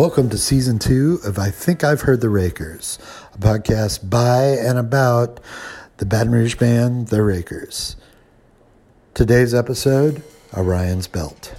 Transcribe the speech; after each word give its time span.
Welcome 0.00 0.30
to 0.30 0.38
season 0.38 0.78
two 0.78 1.18
of 1.26 1.38
I 1.38 1.50
Think 1.50 1.84
I've 1.84 2.00
Heard 2.00 2.22
the 2.22 2.30
Rakers, 2.30 2.98
a 3.34 3.38
podcast 3.38 4.08
by 4.08 4.44
and 4.44 4.78
about 4.78 5.40
the 5.98 6.06
Baton 6.06 6.32
Rouge 6.32 6.54
band, 6.54 7.08
The 7.08 7.22
Rakers. 7.22 7.96
Today's 9.12 9.52
episode 9.52 10.22
Orion's 10.56 11.06
Belt. 11.06 11.54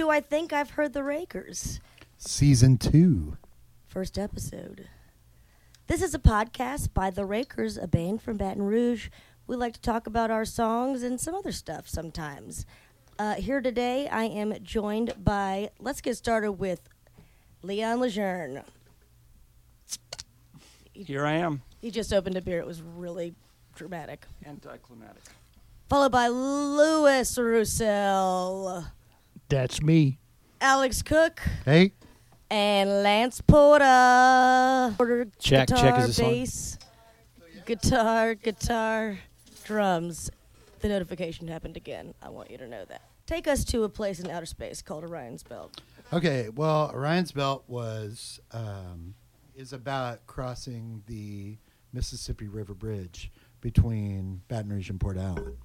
To 0.00 0.08
I 0.08 0.22
Think 0.22 0.54
I've 0.54 0.70
Heard 0.70 0.94
the 0.94 1.04
Rakers. 1.04 1.78
Season 2.16 2.78
two. 2.78 3.36
First 3.86 4.16
episode. 4.16 4.88
This 5.88 6.00
is 6.00 6.14
a 6.14 6.18
podcast 6.18 6.94
by 6.94 7.10
The 7.10 7.26
Rakers, 7.26 7.76
a 7.76 7.86
band 7.86 8.22
from 8.22 8.38
Baton 8.38 8.62
Rouge. 8.62 9.10
We 9.46 9.56
like 9.56 9.74
to 9.74 9.80
talk 9.82 10.06
about 10.06 10.30
our 10.30 10.46
songs 10.46 11.02
and 11.02 11.20
some 11.20 11.34
other 11.34 11.52
stuff 11.52 11.86
sometimes. 11.86 12.64
Uh, 13.18 13.34
here 13.34 13.60
today, 13.60 14.08
I 14.08 14.24
am 14.24 14.54
joined 14.62 15.22
by, 15.22 15.68
let's 15.78 16.00
get 16.00 16.16
started 16.16 16.52
with 16.52 16.88
Leon 17.62 18.00
Lejeune. 18.00 18.62
Here 20.94 21.26
I 21.26 21.32
am. 21.32 21.60
He 21.82 21.90
just 21.90 22.14
opened 22.14 22.38
a 22.38 22.40
beer. 22.40 22.58
It 22.58 22.66
was 22.66 22.80
really 22.80 23.34
dramatic. 23.74 24.24
Anticlimactic. 24.46 25.24
Followed 25.90 26.12
by 26.12 26.28
Louis 26.28 27.36
Roussel, 27.36 28.86
That's 29.50 29.82
me. 29.82 30.18
Alex 30.60 31.02
Cook, 31.02 31.40
Hey, 31.64 31.92
and 32.50 32.88
Lance 33.02 33.40
Porter. 33.40 34.94
Porter 34.96 35.26
Check- 35.38 35.68
guitar, 35.68 35.82
check 35.82 35.98
is 36.00 36.10
a 36.10 36.12
song. 36.14 36.30
bass, 36.30 36.78
guitar, 37.66 38.34
guitar, 38.34 39.18
drums. 39.64 40.30
The 40.80 40.88
notification 40.88 41.48
happened 41.48 41.76
again. 41.76 42.14
I 42.22 42.28
want 42.30 42.50
you 42.50 42.58
to 42.58 42.68
know 42.68 42.84
that. 42.86 43.02
Take 43.26 43.46
us 43.48 43.64
to 43.66 43.84
a 43.84 43.88
place 43.88 44.20
in 44.20 44.30
outer 44.30 44.46
space 44.46 44.82
called 44.82 45.04
Orion's 45.04 45.42
Belt. 45.42 45.80
Okay, 46.12 46.48
well, 46.54 46.90
Orion's 46.94 47.32
Belt 47.32 47.64
was 47.66 48.40
um, 48.52 49.14
is 49.54 49.72
about 49.72 50.26
crossing 50.26 51.02
the 51.06 51.58
Mississippi 51.92 52.48
River 52.48 52.74
Bridge 52.74 53.30
between 53.60 54.42
Baton 54.48 54.70
Rouge 54.70 54.90
and 54.90 55.00
Port 55.00 55.16
Allen. 55.18 55.56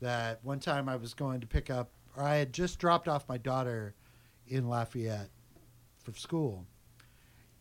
That 0.00 0.40
one 0.44 0.60
time 0.60 0.88
I 0.88 0.96
was 0.96 1.12
going 1.14 1.40
to 1.40 1.46
pick 1.46 1.68
up, 1.68 1.90
or 1.90 1.99
I 2.16 2.36
had 2.36 2.52
just 2.52 2.78
dropped 2.78 3.08
off 3.08 3.28
my 3.28 3.38
daughter 3.38 3.94
in 4.46 4.68
Lafayette 4.68 5.30
for 6.02 6.12
school, 6.14 6.66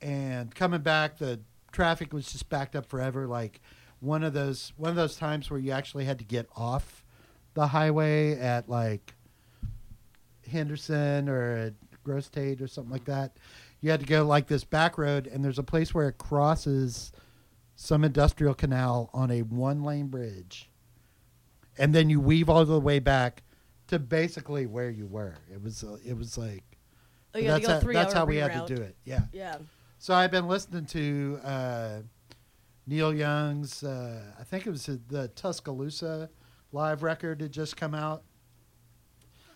and 0.01 0.54
coming 0.54 0.81
back, 0.81 1.18
the 1.18 1.40
traffic 1.72 2.13
was 2.13 2.31
just 2.31 2.50
backed 2.50 2.75
up 2.75 2.86
forever. 2.86 3.28
Like 3.28 3.62
one 4.00 4.24
of 4.24 4.34
those 4.34 4.74
one 4.78 4.90
of 4.90 4.96
those 4.96 5.18
times 5.18 5.50
where 5.50 5.60
you 5.60 5.72
actually 5.72 6.06
had 6.06 6.19
to 6.19 6.25
get 6.25 6.48
off 6.56 7.06
the 7.54 7.68
highway 7.68 8.38
at 8.40 8.69
like 8.69 9.13
Henderson 10.50 11.30
or 11.30 11.57
at 11.57 11.74
Grosse 12.04 12.30
Tete 12.30 12.62
or 12.62 12.68
something 12.68 12.92
like 12.92 13.06
that. 13.06 13.38
You 13.81 13.92
had 13.92 14.00
to 14.01 14.06
go 14.06 14.25
like 14.25 14.48
this 14.48 14.63
back 14.63 14.98
road, 14.98 15.28
and 15.28 15.44
there's 15.44 15.60
a 15.60 15.63
place 15.63 15.94
where 15.94 16.10
it 16.10 16.18
crosses 16.18 17.12
some 17.75 18.04
industrial 18.04 18.54
canal 18.54 19.10
on 19.13 19.31
a 19.31 19.42
one 19.42 19.84
lane 19.84 20.07
bridge. 20.07 20.69
and 21.78 21.96
then 21.96 22.10
you 22.10 22.19
weave 22.19 22.50
all 22.50 22.66
the 22.66 22.80
way 22.80 23.00
back 23.00 23.42
to 23.89 24.00
basically 24.00 24.65
where 24.65 24.89
you 24.89 25.06
were. 25.06 25.36
It 25.51 25.62
was 25.62 25.83
uh, 25.83 25.97
it 26.06 26.18
was 26.18 26.38
like 26.38 26.63
Oh, 27.36 27.41
that's 27.41 27.68
how, 27.68 27.80
that's 27.80 28.13
how 28.13 28.25
we 28.25 28.38
had 28.38 28.65
to 28.65 28.75
do 28.75 28.81
it. 28.81 28.95
Yeah. 29.06 29.21
Yeah. 29.31 29.57
So 30.00 30.13
I've 30.13 30.31
been 30.31 30.47
listening 30.47 30.86
to 30.88 31.39
uh, 31.44 32.00
Neil 32.88 33.13
Young's. 33.13 33.83
Uh, 33.83 34.21
I 34.39 34.44
think 34.44 34.65
it 34.65 34.71
was 34.71 34.86
the 34.86 35.27
Tuscaloosa 35.36 36.30
live 36.71 37.03
record 37.03 37.41
had 37.41 37.51
just 37.51 37.77
come 37.77 37.94
out. 37.94 38.24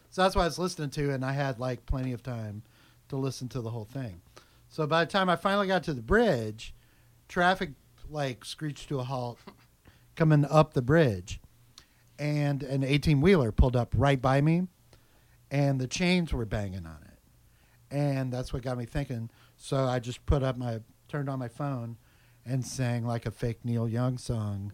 So 0.09 0.21
that's 0.21 0.35
what 0.35 0.44
I 0.44 0.45
was 0.45 0.59
listening 0.59 0.91
to, 0.91 1.12
and 1.12 1.25
I 1.25 1.31
had 1.31 1.59
like 1.59 1.85
plenty 1.88 2.13
of 2.13 2.21
time 2.21 2.62
to 3.09 3.15
listen 3.15 3.50
to 3.50 3.62
the 3.62 3.71
whole 3.71 3.85
thing. 3.85 4.21
So 4.69 4.85
by 4.85 5.06
the 5.06 5.12
time 5.12 5.30
I 5.30 5.35
finally 5.35 5.68
got 5.68 5.83
to 5.83 5.94
the 5.94 6.01
bridge, 6.01 6.75
traffic 7.27 7.71
like 8.09 8.45
screeched 8.45 8.89
to 8.89 9.00
a 9.00 9.03
halt 9.03 9.39
coming 10.15 10.45
up 10.45 10.74
the 10.74 10.81
bridge, 10.83 11.39
and 12.19 12.63
an 12.63 12.83
eighteen 12.83 13.21
wheeler 13.21 13.51
pulled 13.51 13.75
up 13.75 13.94
right 13.95 14.21
by 14.21 14.42
me, 14.42 14.68
and 15.51 15.80
the 15.80 15.88
chains 15.88 16.33
were 16.33 16.45
banging 16.45 16.86
on 16.86 17.00
it, 17.06 17.95
and 17.95 18.31
that's 18.31 18.54
what 18.54 18.62
got 18.62 18.77
me 18.77 18.86
thinking. 18.86 19.30
So 19.57 19.86
I 19.86 20.00
just 20.00 20.25
put 20.25 20.44
up 20.44 20.57
my 20.57 20.81
turned 21.07 21.30
on 21.30 21.39
my 21.39 21.48
phone, 21.48 21.98
and 22.45 22.65
sang 22.65 23.06
like 23.06 23.25
a 23.25 23.31
fake 23.31 23.60
Neil 23.63 23.88
Young 23.88 24.18
song 24.18 24.71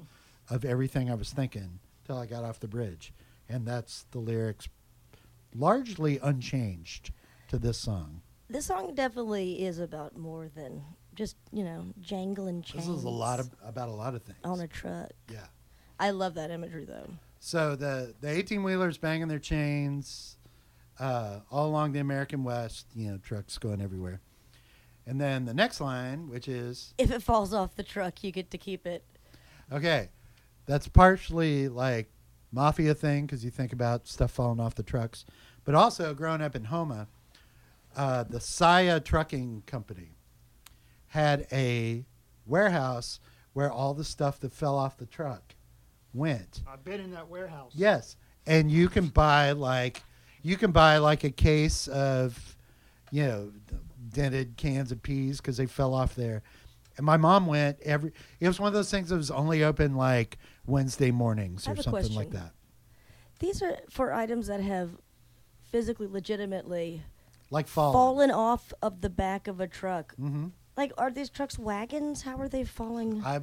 of 0.49 0.65
everything 0.65 1.09
I 1.11 1.15
was 1.15 1.31
thinking 1.31 1.79
till 2.05 2.17
I 2.17 2.25
got 2.25 2.43
off 2.43 2.59
the 2.59 2.67
bridge, 2.67 3.13
and 3.47 3.65
that's 3.67 4.05
the 4.11 4.19
lyrics, 4.19 4.67
largely 5.53 6.17
unchanged 6.21 7.11
to 7.49 7.59
this 7.59 7.77
song. 7.77 8.21
This 8.49 8.65
song 8.65 8.95
definitely 8.95 9.63
is 9.63 9.77
about 9.79 10.17
more 10.17 10.49
than 10.53 10.81
just 11.13 11.35
you 11.51 11.63
know 11.63 11.85
jangling 11.99 12.61
chains. 12.63 12.87
This 12.87 12.95
is 12.95 13.03
a 13.03 13.09
lot 13.09 13.39
of 13.39 13.49
about 13.63 13.89
a 13.89 13.93
lot 13.93 14.15
of 14.15 14.23
things. 14.23 14.39
on 14.43 14.59
a 14.59 14.67
truck. 14.67 15.11
yeah. 15.31 15.45
I 15.99 16.11
love 16.11 16.35
that 16.35 16.49
imagery 16.49 16.85
though. 16.85 17.09
So 17.39 17.75
the 17.75 18.13
the 18.19 18.29
eighteen 18.29 18.63
wheelers 18.63 18.97
banging 18.97 19.27
their 19.27 19.39
chains 19.39 20.37
uh, 20.99 21.39
all 21.49 21.67
along 21.67 21.93
the 21.93 21.99
American 21.99 22.43
West. 22.43 22.87
You 22.95 23.11
know, 23.11 23.17
trucks 23.17 23.57
going 23.57 23.81
everywhere. 23.81 24.21
And 25.05 25.19
then 25.19 25.45
the 25.45 25.53
next 25.53 25.81
line, 25.81 26.29
which 26.29 26.47
is 26.47 26.93
If 26.97 27.09
it 27.11 27.23
falls 27.23 27.53
off 27.53 27.75
the 27.75 27.83
truck, 27.83 28.23
you 28.23 28.31
get 28.31 28.51
to 28.51 28.57
keep 28.57 28.85
it. 28.85 29.03
okay, 29.71 30.09
that's 30.65 30.87
partially 30.87 31.67
like 31.67 32.11
mafia 32.51 32.93
thing 32.93 33.25
because 33.25 33.43
you 33.43 33.49
think 33.49 33.73
about 33.73 34.07
stuff 34.07 34.31
falling 34.31 34.59
off 34.59 34.75
the 34.75 34.83
trucks, 34.83 35.25
but 35.63 35.73
also 35.73 36.13
growing 36.13 36.41
up 36.41 36.55
in 36.55 36.65
Houma, 36.65 37.07
uh, 37.95 38.23
the 38.23 38.39
Saia 38.39 38.99
Trucking 38.99 39.63
Company 39.65 40.11
had 41.07 41.47
a 41.51 42.05
warehouse 42.45 43.19
where 43.53 43.71
all 43.71 43.95
the 43.95 44.03
stuff 44.03 44.39
that 44.41 44.53
fell 44.53 44.77
off 44.77 44.97
the 44.97 45.05
truck 45.07 45.55
went. 46.13 46.61
I've 46.71 46.83
been 46.83 46.99
in 47.01 47.11
that 47.11 47.27
warehouse. 47.29 47.71
Yes, 47.75 48.15
and 48.47 48.71
you 48.71 48.89
can 48.89 49.07
buy 49.07 49.51
like 49.51 50.03
you 50.41 50.57
can 50.57 50.71
buy 50.71 50.97
like 50.97 51.23
a 51.23 51.31
case 51.31 51.87
of 51.87 52.55
you 53.11 53.23
know 53.23 53.51
dented 54.09 54.57
cans 54.57 54.91
of 54.91 55.01
peas 55.03 55.37
because 55.37 55.57
they 55.57 55.65
fell 55.65 55.93
off 55.93 56.15
there. 56.15 56.41
And 56.97 57.05
my 57.05 57.17
mom 57.17 57.45
went 57.45 57.79
every. 57.81 58.11
It 58.39 58.47
was 58.47 58.59
one 58.59 58.67
of 58.67 58.73
those 58.73 58.91
things 58.91 59.09
that 59.09 59.15
was 59.15 59.31
only 59.31 59.63
open 59.63 59.95
like 59.95 60.37
Wednesday 60.65 61.11
mornings 61.11 61.65
or 61.65 61.71
have 61.71 61.79
a 61.79 61.83
something 61.83 62.13
like 62.13 62.31
that. 62.31 62.51
These 63.39 63.61
are 63.61 63.77
for 63.89 64.11
items 64.11 64.47
that 64.47 64.59
have 64.61 64.89
physically, 65.71 66.07
legitimately 66.07 67.03
Like 67.51 67.67
falling. 67.67 67.93
fallen 67.93 68.31
off 68.31 68.73
of 68.81 68.99
the 68.99 69.09
back 69.09 69.47
of 69.47 69.61
a 69.61 69.67
truck. 69.67 70.13
Mm-hmm. 70.19 70.47
Like, 70.75 70.91
are 70.97 71.09
these 71.11 71.29
trucks 71.29 71.57
wagons? 71.59 72.21
How 72.23 72.37
are 72.37 72.49
they 72.49 72.63
falling? 72.65 73.21
I, 73.23 73.39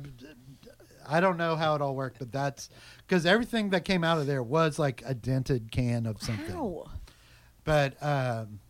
I 1.09 1.21
don't 1.21 1.37
know 1.37 1.57
how 1.57 1.75
it 1.75 1.83
all 1.83 1.95
worked, 1.95 2.19
but 2.19 2.33
that's 2.33 2.69
because 3.07 3.27
everything 3.27 3.71
that 3.71 3.85
came 3.85 4.05
out 4.05 4.19
of 4.19 4.27
there 4.27 4.43
was 4.43 4.79
like 4.79 5.03
a 5.07 5.15
dented 5.15 5.71
can 5.71 6.07
of 6.07 6.23
something. 6.23 6.55
How? 6.55 6.87
But 7.65 8.03
um, 8.03 8.61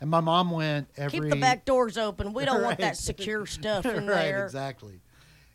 and 0.00 0.10
my 0.10 0.20
mom 0.20 0.50
went 0.50 0.88
every. 0.96 1.20
Keep 1.20 1.30
the 1.30 1.36
back 1.36 1.64
doors 1.64 1.98
open. 1.98 2.32
We 2.32 2.44
don't 2.44 2.62
want 2.62 2.78
that 2.78 2.96
secure 2.98 3.46
stuff 3.46 3.84
in 3.86 4.06
right, 4.06 4.22
there. 4.22 4.44
exactly. 4.44 5.00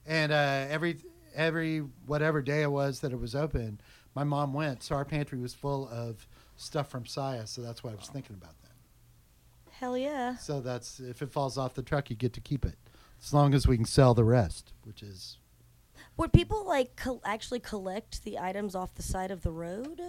And 0.05 0.31
uh, 0.31 0.65
every 0.69 0.97
every 1.35 1.79
whatever 2.05 2.41
day 2.41 2.61
it 2.61 2.71
was 2.71 2.99
that 3.01 3.11
it 3.11 3.19
was 3.19 3.35
open, 3.35 3.79
my 4.15 4.23
mom 4.23 4.53
went. 4.53 4.83
So 4.83 4.95
our 4.95 5.05
pantry 5.05 5.39
was 5.39 5.53
full 5.53 5.87
of 5.89 6.27
stuff 6.55 6.89
from 6.89 7.05
Saia. 7.05 7.47
So 7.47 7.61
that's 7.61 7.83
why 7.83 7.91
I 7.91 7.95
was 7.95 8.07
thinking 8.07 8.35
about 8.35 8.55
that. 8.61 8.71
Hell 9.71 9.97
yeah. 9.97 10.35
So 10.37 10.61
that's 10.61 10.99
if 10.99 11.21
it 11.21 11.31
falls 11.31 11.57
off 11.57 11.73
the 11.73 11.83
truck, 11.83 12.09
you 12.09 12.15
get 12.15 12.33
to 12.33 12.41
keep 12.41 12.65
it, 12.65 12.77
as 13.21 13.33
long 13.33 13.53
as 13.53 13.67
we 13.67 13.77
can 13.77 13.85
sell 13.85 14.13
the 14.13 14.23
rest, 14.23 14.73
which 14.83 15.01
is 15.01 15.37
Would 16.17 16.31
people 16.33 16.65
like 16.67 16.95
col- 16.95 17.21
actually 17.25 17.59
collect 17.59 18.23
the 18.23 18.37
items 18.39 18.75
off 18.75 18.93
the 18.95 19.03
side 19.03 19.31
of 19.31 19.41
the 19.41 19.51
road? 19.51 19.99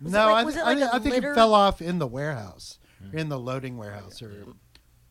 Was 0.00 0.12
it 0.12 0.16
no. 0.16 0.26
like- 0.26 0.36
I, 0.36 0.44
was 0.44 0.54
th- 0.54 0.62
it 0.62 0.66
like 0.66 0.76
I, 0.78 0.80
thi- 0.80 0.86
a 0.86 0.88
I 0.94 0.98
think 0.98 1.14
litter? 1.16 1.32
it 1.32 1.34
fell 1.34 1.54
off 1.54 1.80
in 1.82 1.98
the 1.98 2.06
warehouse, 2.06 2.78
or 3.12 3.18
in 3.18 3.28
the 3.28 3.38
loading 3.38 3.76
warehouse, 3.76 4.22
or 4.22 4.32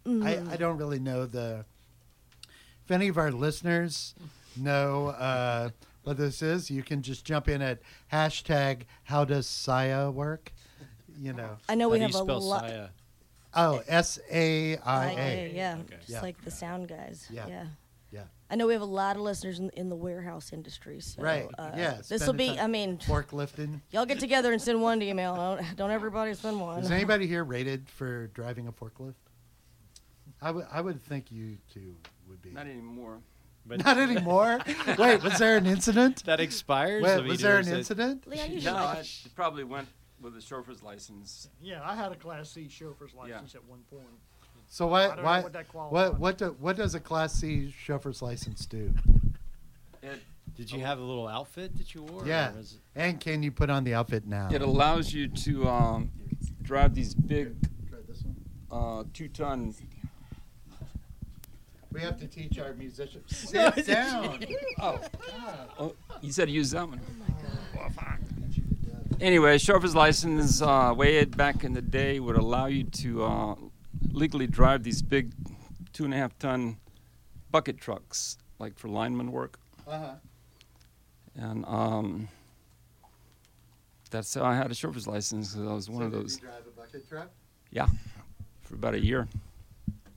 Mm. 0.05 0.23
I, 0.23 0.53
I 0.53 0.55
don't 0.57 0.77
really 0.77 0.99
know 0.99 1.25
the. 1.25 1.65
If 2.83 2.91
any 2.91 3.07
of 3.07 3.17
our 3.17 3.31
listeners 3.31 4.13
know 4.55 5.07
uh, 5.07 5.69
what 6.03 6.17
this 6.17 6.43
is, 6.43 6.69
you 6.69 6.83
can 6.83 7.01
just 7.01 7.25
jump 7.25 7.49
in 7.49 7.59
at 7.63 7.79
hashtag 8.13 8.81
How 9.05 9.25
does 9.25 9.47
Saia 9.47 10.11
work? 10.11 10.53
You 11.19 11.33
know, 11.33 11.57
I 11.67 11.73
know 11.73 11.85
How 11.87 11.93
we 11.93 11.97
do 11.97 12.01
have 12.03 12.11
you 12.11 12.19
a 12.19 12.23
spell 12.23 12.39
lot. 12.41 12.69
Saia? 12.69 12.87
oh 13.55 13.81
S 13.87 14.19
A 14.31 14.77
I 14.77 15.11
IA, 15.11 15.17
A. 15.19 15.51
yeah, 15.55 15.77
Okay. 15.79 15.95
just 15.97 16.09
Yeah. 16.09 16.21
like 16.21 16.39
the 16.45 16.51
sound 16.51 16.87
guys. 16.87 17.25
Yeah. 17.31 17.47
yeah. 17.47 17.65
Yeah. 18.49 18.53
I 18.53 18.55
know 18.57 18.67
we 18.67 18.73
have 18.73 18.81
a 18.81 18.85
lot 18.85 19.15
of 19.15 19.21
listeners 19.21 19.59
in, 19.59 19.69
in 19.71 19.89
the 19.89 19.95
warehouse 19.95 20.53
industry. 20.53 20.99
So, 20.99 21.21
Right, 21.21 21.47
Uh, 21.57 21.71
yeah, 21.75 22.01
This 22.07 22.25
will 22.25 22.33
be. 22.33 22.59
I 22.59 22.67
mean, 22.67 22.97
Forklifting. 22.97 23.81
y'all 23.91 24.05
get 24.05 24.19
together 24.19 24.51
and 24.51 24.61
send 24.61 24.81
one 24.81 25.01
email. 25.01 25.35
Don't, 25.35 25.75
don't 25.75 25.91
everybody 25.91 26.33
send 26.33 26.59
one. 26.59 26.79
Is 26.83 26.91
anybody 26.99 27.27
here 27.27 27.43
rated 27.43 27.89
for 27.89 28.27
driving 28.27 28.67
a 28.67 28.71
forklift? 28.71 29.15
I 30.41 30.51
would 30.51 30.65
I 30.71 30.81
would 30.81 31.01
think 31.03 31.31
you 31.31 31.57
two 31.73 31.95
would 32.29 32.41
be. 32.41 32.51
Not 32.51 32.67
anymore. 32.67 33.19
But 33.65 33.79
Not 33.85 33.97
anymore. 33.97 34.59
Wait, 34.97 35.23
was 35.23 35.39
there 35.39 35.57
an 35.57 35.65
incident? 35.65 36.23
that 36.25 36.39
expires. 36.39 37.01
Wait, 37.03 37.13
I 37.13 37.17
mean, 37.17 37.27
was 37.29 37.41
there 37.41 37.55
an 37.57 37.61
is 37.67 37.69
incident? 37.69 38.27
Leon, 38.27 38.51
you 38.51 38.61
No, 38.61 38.73
like 38.73 38.97
I 38.97 38.99
it. 38.99 39.21
it 39.25 39.35
probably 39.35 39.63
went 39.63 39.87
with 40.21 40.35
a 40.37 40.41
chauffeur's 40.41 40.83
license. 40.83 41.49
Yeah, 41.61 41.81
I 41.83 41.95
had 41.95 42.11
a 42.11 42.15
Class 42.15 42.49
C 42.51 42.67
chauffeur's 42.69 43.11
Yeah. 43.15 43.21
license 43.21 43.55
at 43.55 43.63
one 43.65 43.79
point. 43.89 44.03
So 44.69 44.91
I 44.93 45.07
why 45.07 45.15
why 45.21 45.41
what 45.41 45.91
what 45.91 46.19
what 46.19 46.37
do, 46.37 46.55
what 46.59 46.75
does 46.75 46.95
a 46.95 46.99
Class 46.99 47.33
C 47.33 47.71
chauffeur's 47.71 48.21
license 48.21 48.65
do? 48.65 48.93
It 50.03 50.19
Did 50.57 50.71
you 50.71 50.81
have 50.81 50.99
a 50.99 51.03
little 51.03 51.27
outfit 51.27 51.77
that 51.77 51.93
you 51.93 52.03
wore? 52.03 52.25
Yeah. 52.25 52.51
was 52.53 52.73
it- 52.73 52.79
And 52.99 53.19
can 53.19 53.43
you 53.43 53.51
put 53.51 53.69
on 53.69 53.83
the 53.83 53.93
outfit 53.93 54.25
now? 54.27 54.49
it 54.51 54.61
allows 54.61 55.13
you 55.13 55.27
to 55.27 55.67
um, 55.67 56.11
drive 56.61 56.93
these 56.95 57.13
big 57.13 57.55
Try 57.89 57.99
this 58.07 58.23
one. 58.23 58.35
uh, 58.71 59.03
two-ton. 59.13 59.73
We 61.91 62.01
have 62.01 62.19
to 62.19 62.27
teach 62.27 62.59
our 62.59 62.73
musicians. 62.73 63.23
Sit 63.49 63.85
down. 63.87 64.43
Oh, 64.81 64.99
oh, 65.79 65.95
you 66.21 66.31
said 66.33 66.49
use 66.49 66.71
that 66.71 66.87
one. 66.89 66.99
Well, 67.75 67.89
fine. 67.91 68.19
Anyway, 69.21 69.57
chauffeur's 69.57 69.95
license 69.95 70.61
uh, 70.61 70.93
way 70.95 71.23
back 71.23 71.63
in 71.63 71.71
the 71.73 71.81
day 71.81 72.19
would 72.19 72.35
allow 72.35 72.65
you 72.65 72.83
to 72.83 73.23
uh, 73.23 73.55
legally 74.15 74.47
drive 74.47 74.83
these 74.83 75.01
big 75.01 75.31
two 75.93 76.05
and 76.05 76.13
a 76.13 76.17
half 76.17 76.37
ton 76.39 76.77
bucket 77.51 77.77
trucks, 77.79 78.37
like 78.59 78.77
for 78.77 78.87
lineman 78.87 79.31
work. 79.31 79.59
Uh-huh. 79.87 80.13
And 81.35 81.65
um, 81.65 82.27
that's 84.09 84.33
how 84.33 84.43
I 84.43 84.55
had 84.55 84.71
a 84.71 84.73
chauffeur's 84.75 85.07
license 85.07 85.53
because 85.53 85.67
I 85.69 85.73
was 85.73 85.89
one 85.89 85.99
So 86.01 86.05
of 86.05 86.11
did 86.13 86.21
those. 86.23 86.35
You 86.41 86.47
drive 86.47 86.63
a 86.67 86.79
bucket 86.79 87.09
truck. 87.09 87.29
Yeah, 87.71 87.87
for 88.61 88.75
about 88.75 88.93
a 88.93 89.03
year. 89.03 89.27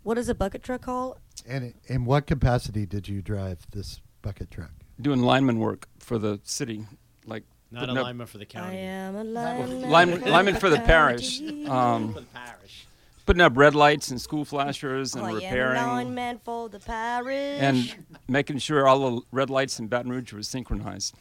What 0.04 0.16
is 0.16 0.28
a 0.28 0.34
bucket 0.34 0.62
truck 0.62 0.82
called? 0.82 1.18
And 1.46 1.74
in 1.86 2.04
what 2.04 2.26
capacity 2.26 2.86
did 2.86 3.08
you 3.08 3.20
drive 3.20 3.66
this 3.72 4.00
bucket 4.22 4.50
truck? 4.50 4.70
Doing 5.00 5.20
lineman 5.22 5.58
work 5.58 5.88
for 5.98 6.18
the 6.18 6.40
city, 6.44 6.86
like 7.26 7.44
Not 7.70 7.78
a 7.78 7.86
putting 7.86 7.98
up- 7.98 8.04
lineman 8.04 8.26
for 8.26 8.38
the 8.38 8.46
county. 8.46 8.76
I 8.76 8.80
am 8.80 9.14
a 9.14 9.18
Well, 9.18 9.26
lineman. 9.26 9.90
lineman, 9.90 10.20
for 10.20 10.28
lineman 10.30 10.54
for 10.56 10.70
the 10.70 10.78
parish. 10.80 11.40
county. 11.40 11.66
Um, 11.66 12.14
For 12.14 12.20
the 12.20 12.26
parish. 12.26 12.86
Putting 13.28 13.42
up 13.42 13.52
red 13.58 13.74
lights 13.74 14.10
and 14.10 14.18
school 14.18 14.42
flashers 14.44 15.14
and 15.14 15.26
I 15.26 15.32
repairing 15.32 15.82
lineman 15.82 16.40
for 16.42 16.70
the 16.70 16.78
parish. 16.80 17.60
and 17.60 17.94
making 18.26 18.56
sure 18.56 18.88
all 18.88 19.10
the 19.10 19.20
red 19.32 19.50
lights 19.50 19.78
in 19.78 19.86
Baton 19.86 20.10
Rouge 20.10 20.32
were 20.32 20.42
synchronized. 20.42 21.14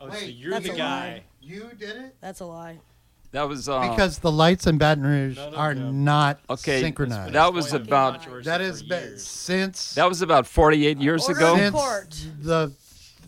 Oh, 0.00 0.06
so 0.08 0.12
Wait, 0.14 0.34
you're 0.36 0.60
the 0.60 0.68
guy. 0.68 0.74
lie. 0.76 1.22
You 1.40 1.68
did 1.76 1.96
it? 1.96 2.14
That's 2.20 2.38
a 2.38 2.44
lie. 2.44 2.78
That 3.32 3.48
was 3.48 3.68
uh, 3.68 3.90
because 3.90 4.20
the 4.20 4.30
lights 4.30 4.68
in 4.68 4.78
Baton 4.78 5.04
Rouge 5.04 5.36
No, 5.36 5.50
no, 5.50 5.56
are 5.56 5.74
no. 5.74 5.90
not 5.90 6.38
Okay, 6.48 6.80
synchronized. 6.80 7.34
that 7.34 7.52
was 7.52 7.64
Explained 7.66 7.86
about- 7.88 8.12
controversy 8.14 8.44
that 8.50 8.58
for 8.60 8.64
has 8.66 8.82
been 8.84 9.02
years. 9.02 9.26
since 9.26 9.94
that 9.96 10.08
was 10.08 10.22
about 10.22 10.46
48 10.46 10.98
years 10.98 11.24
Order 11.28 11.38
ago. 11.40 11.56
since 11.56 12.26
the 12.40 12.72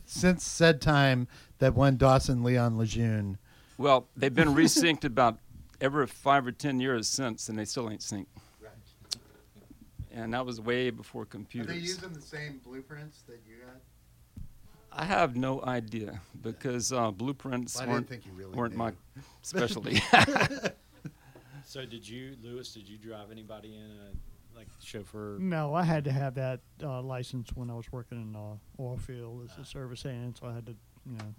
since 0.06 0.44
said 0.44 0.80
time 0.80 1.26
that 1.58 1.75
when 1.75 1.96
Dawson 1.96 2.44
Leon 2.44 2.78
Lejeune. 2.78 3.38
Well, 3.76 4.06
they've 4.16 4.32
been 4.34 4.54
resynced 4.54 5.04
about 5.04 5.38
every 5.80 6.06
five 6.06 6.46
or 6.46 6.52
ten 6.52 6.80
years 6.80 7.08
since, 7.08 7.49
and 7.49 7.58
they 7.58 7.64
still 7.64 7.90
ain't 7.90 8.00
synced. 8.00 8.26
Right. 8.60 8.72
And 10.12 10.34
that 10.34 10.44
was 10.44 10.60
way 10.60 10.90
before 10.90 11.25
computers. 11.25 11.70
Are 11.70 11.75
they 11.75 11.80
using 11.80 12.12
the 12.12 12.20
same 12.20 12.60
blueprints 12.64 13.22
that 13.22 13.40
you 13.46 13.56
had? 13.66 13.80
I 14.92 15.04
have 15.04 15.37
no 15.37 15.62
idea 15.62 16.20
because 16.42 16.92
uh, 16.92 17.12
blueprints 17.12 17.76
I 17.76 17.82
didn't 17.82 17.92
weren't, 17.92 18.08
think 18.08 18.26
you 18.26 18.32
really 18.32 18.54
weren't 18.56 18.75
my 18.75 18.92
specialty. 19.42 20.02
So 21.70 21.87
did 21.87 22.08
you, 22.08 22.37
Louis? 22.42 22.68
Did 22.72 22.88
you 22.88 22.99
drive 22.99 23.30
anybody 23.30 23.76
in 23.76 23.84
a 23.84 24.56
like 24.58 24.66
chauffeur? 24.82 25.37
No, 25.38 25.72
I 25.72 25.84
had 25.84 26.02
to 26.06 26.10
have 26.10 26.34
that 26.34 26.58
uh, 26.82 27.00
license 27.00 27.50
when 27.54 27.70
I 27.70 27.75
was 27.75 27.92
working 27.92 28.20
in 28.20 28.34
uh, 28.34 28.56
oil 28.82 28.96
field 28.96 29.49
as 29.49 29.56
a 29.56 29.64
service 29.64 30.02
hand, 30.02 30.37
so 30.40 30.49
I 30.49 30.54
had 30.54 30.66
to, 30.66 30.75
you 31.06 31.16
know. 31.18 31.32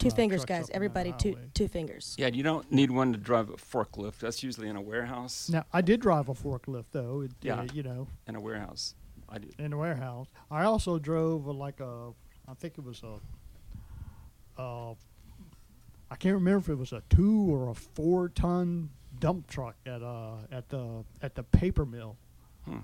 Two 0.00 0.08
uh, 0.08 0.14
fingers, 0.14 0.44
guys. 0.44 0.62
up 0.64 0.64
and 0.64 0.68
down 0.68 0.76
Everybody, 0.76 1.14
two 1.18 1.36
two 1.54 1.68
fingers. 1.68 2.16
yeah, 2.18 2.26
you 2.28 2.42
don't 2.42 2.70
need 2.72 2.90
one 2.90 3.12
to 3.12 3.18
drive 3.18 3.50
a 3.50 3.54
forklift. 3.54 4.18
That's 4.18 4.42
usually 4.42 4.68
in 4.68 4.74
a 4.76 4.80
warehouse. 4.80 5.48
Now 5.48 5.64
I 5.72 5.80
did 5.82 6.00
drive 6.00 6.28
a 6.28 6.34
forklift 6.34 6.86
though. 6.92 7.20
It, 7.20 7.32
Yeah. 7.42 7.60
uh, 7.60 7.66
you 7.72 7.82
know, 7.82 8.08
In 8.26 8.34
a 8.34 8.40
warehouse, 8.40 8.94
I 9.28 9.38
did. 9.38 9.54
in 9.58 9.72
a 9.72 9.78
warehouse. 9.78 10.26
I 10.50 10.64
also 10.64 10.98
drove 10.98 11.46
a, 11.46 11.52
like 11.52 11.80
a, 11.80 12.10
I 12.48 12.54
think 12.54 12.78
it 12.78 12.84
was 12.84 13.02
a, 13.04 14.60
uh, 14.60 14.94
I 16.10 16.16
can't 16.18 16.34
remember 16.34 16.58
if 16.58 16.68
it 16.70 16.74
was 16.78 16.92
a 16.92 17.02
two 17.10 17.54
or 17.54 17.70
a 17.70 17.74
four 17.74 18.30
ton 18.30 18.90
dump 19.18 19.46
truck 19.48 19.76
at 19.86 20.02
uh 20.02 20.36
at 20.50 20.68
the 20.70 21.04
at 21.22 21.34
the 21.34 21.42
paper 21.42 21.84
mill. 21.84 22.16
Hmm. 22.64 22.78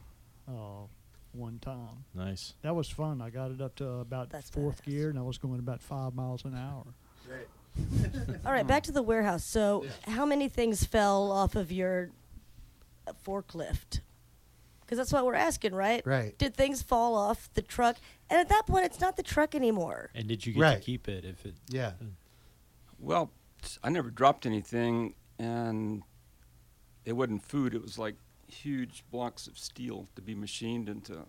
Uh, 0.48 0.86
one 1.32 1.58
time. 1.58 2.04
Nice. 2.14 2.54
That 2.62 2.74
was 2.74 2.88
fun. 2.88 3.20
I 3.20 3.28
got 3.30 3.50
it 3.50 3.60
up 3.60 3.74
to 3.76 3.86
about 3.98 4.30
That's 4.30 4.48
fourth 4.48 4.82
badass. 4.82 4.86
gear, 4.86 5.10
and 5.10 5.18
I 5.18 5.22
was 5.22 5.36
going 5.38 5.58
about 5.58 5.82
five 5.82 6.14
miles 6.14 6.44
an 6.44 6.54
hour. 6.54 6.84
All 8.44 8.52
right, 8.52 8.66
back 8.66 8.82
to 8.84 8.92
the 8.92 9.02
warehouse. 9.02 9.44
So, 9.44 9.84
how 10.06 10.24
many 10.24 10.48
things 10.48 10.84
fell 10.84 11.30
off 11.30 11.54
of 11.56 11.70
your 11.70 12.10
uh, 13.06 13.12
forklift? 13.26 14.00
Because 14.80 14.98
that's 14.98 15.12
what 15.12 15.26
we're 15.26 15.34
asking, 15.34 15.74
right? 15.74 16.00
Right. 16.06 16.36
Did 16.38 16.54
things 16.54 16.80
fall 16.80 17.16
off 17.16 17.50
the 17.54 17.62
truck? 17.62 17.96
And 18.30 18.38
at 18.40 18.48
that 18.50 18.66
point, 18.66 18.84
it's 18.86 19.00
not 19.00 19.16
the 19.16 19.22
truck 19.22 19.54
anymore. 19.54 20.10
And 20.14 20.26
did 20.28 20.46
you 20.46 20.52
get 20.54 20.60
Right. 20.60 20.74
to 20.78 20.80
keep 20.80 21.08
it 21.08 21.24
if 21.24 21.44
it? 21.44 21.54
Yeah. 21.68 21.92
Well, 22.98 23.30
I 23.82 23.90
never 23.90 24.10
dropped 24.10 24.46
anything, 24.46 25.14
and 25.38 26.02
it 27.04 27.12
wasn't 27.14 27.42
food. 27.42 27.74
It 27.74 27.82
was 27.82 27.98
like 27.98 28.14
huge 28.48 29.02
blocks 29.10 29.46
of 29.48 29.58
steel 29.58 30.08
to 30.14 30.22
be 30.22 30.34
machined 30.34 30.88
into 30.88 31.24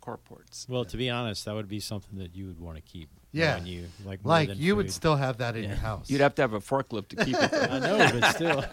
carports. 0.00 0.68
Well, 0.68 0.84
to 0.86 0.96
be 0.96 1.10
honest, 1.10 1.44
that 1.44 1.54
would 1.54 1.68
be 1.68 1.80
something 1.80 2.18
that 2.18 2.34
you 2.34 2.46
would 2.46 2.60
want 2.60 2.76
to 2.76 2.82
keep. 2.82 3.08
Yeah. 3.32 3.58
on 3.58 3.66
you 3.66 3.84
like 4.04 4.24
more 4.24 4.30
Like 4.32 4.48
than 4.48 4.58
you 4.58 4.74
would 4.74 4.90
still 4.90 5.14
have 5.14 5.38
that 5.38 5.54
in 5.54 5.62
your 5.62 5.76
house. 5.76 6.10
You'd 6.10 6.20
have 6.20 6.34
to 6.34 6.42
have 6.42 6.52
a 6.52 6.58
forklift 6.58 7.08
to 7.10 7.24
keep 7.24 7.36
it, 7.36 7.52
I 7.70 7.78
know, 7.78 8.10
but 8.20 8.34
still. 8.34 8.64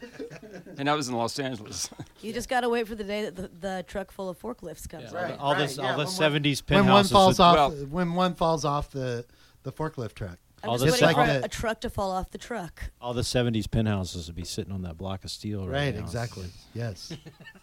and 0.78 0.88
I 0.88 0.94
was 0.94 1.08
in 1.08 1.14
Los 1.14 1.38
Angeles. 1.38 1.90
You 2.22 2.34
just 2.34 2.50
got 2.50 2.60
to 2.60 2.68
wait 2.68 2.86
for 2.86 2.94
the 2.94 3.04
day 3.04 3.22
that 3.30 3.34
the, 3.36 3.48
the 3.60 3.84
truck 3.86 4.10
full 4.12 4.28
of 4.28 4.38
forklifts 4.38 4.86
comes. 4.86 5.10
Yeah. 5.12 5.22
Right, 5.22 5.38
all 5.38 5.52
right, 5.54 5.58
this, 5.60 5.78
yeah, 5.78 5.92
all 5.92 5.96
the 5.98 6.04
seventies 6.06 6.60
one- 6.62 6.66
seventies 6.68 6.84
when 6.84 6.92
one 6.92 7.04
falls 7.04 7.38
would- 7.38 7.44
off, 7.44 7.72
Well- 7.72 7.86
when 7.86 8.14
one 8.14 8.34
falls 8.34 8.64
off 8.66 8.90
the 8.90 9.24
the 9.62 9.72
forklift 9.72 10.12
truck. 10.14 10.38
I'm 10.62 10.68
All 10.70 10.76
just 10.78 10.98
the 10.98 11.06
waiting 11.06 11.16
for 11.16 11.26
sec- 11.26 11.42
a, 11.42 11.44
a 11.46 11.48
truck 11.48 11.80
to 11.80 11.88
fall 11.90 12.10
off 12.10 12.30
the 12.30 12.36
truck. 12.38 12.82
all 13.00 13.14
the 13.14 13.24
seventies 13.24 13.66
penthouses 13.66 14.26
would 14.26 14.36
be 14.36 14.44
sitting 14.44 14.70
on 14.72 14.82
that 14.82 14.98
block 14.98 15.24
of 15.24 15.30
steel. 15.30 15.66
Right, 15.66 15.86
Right, 15.86 15.94
now. 15.94 16.00
exactly. 16.02 16.46
Yes. 16.74 17.10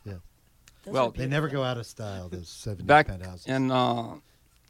yeah. 0.04 0.14
Those 0.88 0.94
Well, 0.94 1.12
They 1.12 1.28
never 1.28 1.50
go 1.50 1.64
out 1.64 1.78
of 1.78 1.86
style. 1.86 2.30
Those 2.30 2.48
seventy 2.50 2.84
Back 2.84 3.08
penthouses. 3.08 3.46
in 3.46 3.72
uh, 3.72 4.16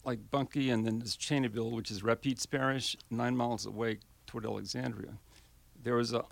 like 0.03 0.19
Bunkie, 0.31 0.71
and 0.71 0.85
then 0.85 0.99
this 0.99 1.15
Cheneyville, 1.15 1.71
which 1.71 1.91
is 1.91 2.01
Rapides 2.01 2.45
Parish, 2.49 2.97
nine 3.11 3.37
miles 3.37 3.65
away 3.67 3.99
toward 4.25 4.45
Alexandria. 4.45 5.13
There 5.83 5.95
was 5.95 6.11
a 6.13 6.23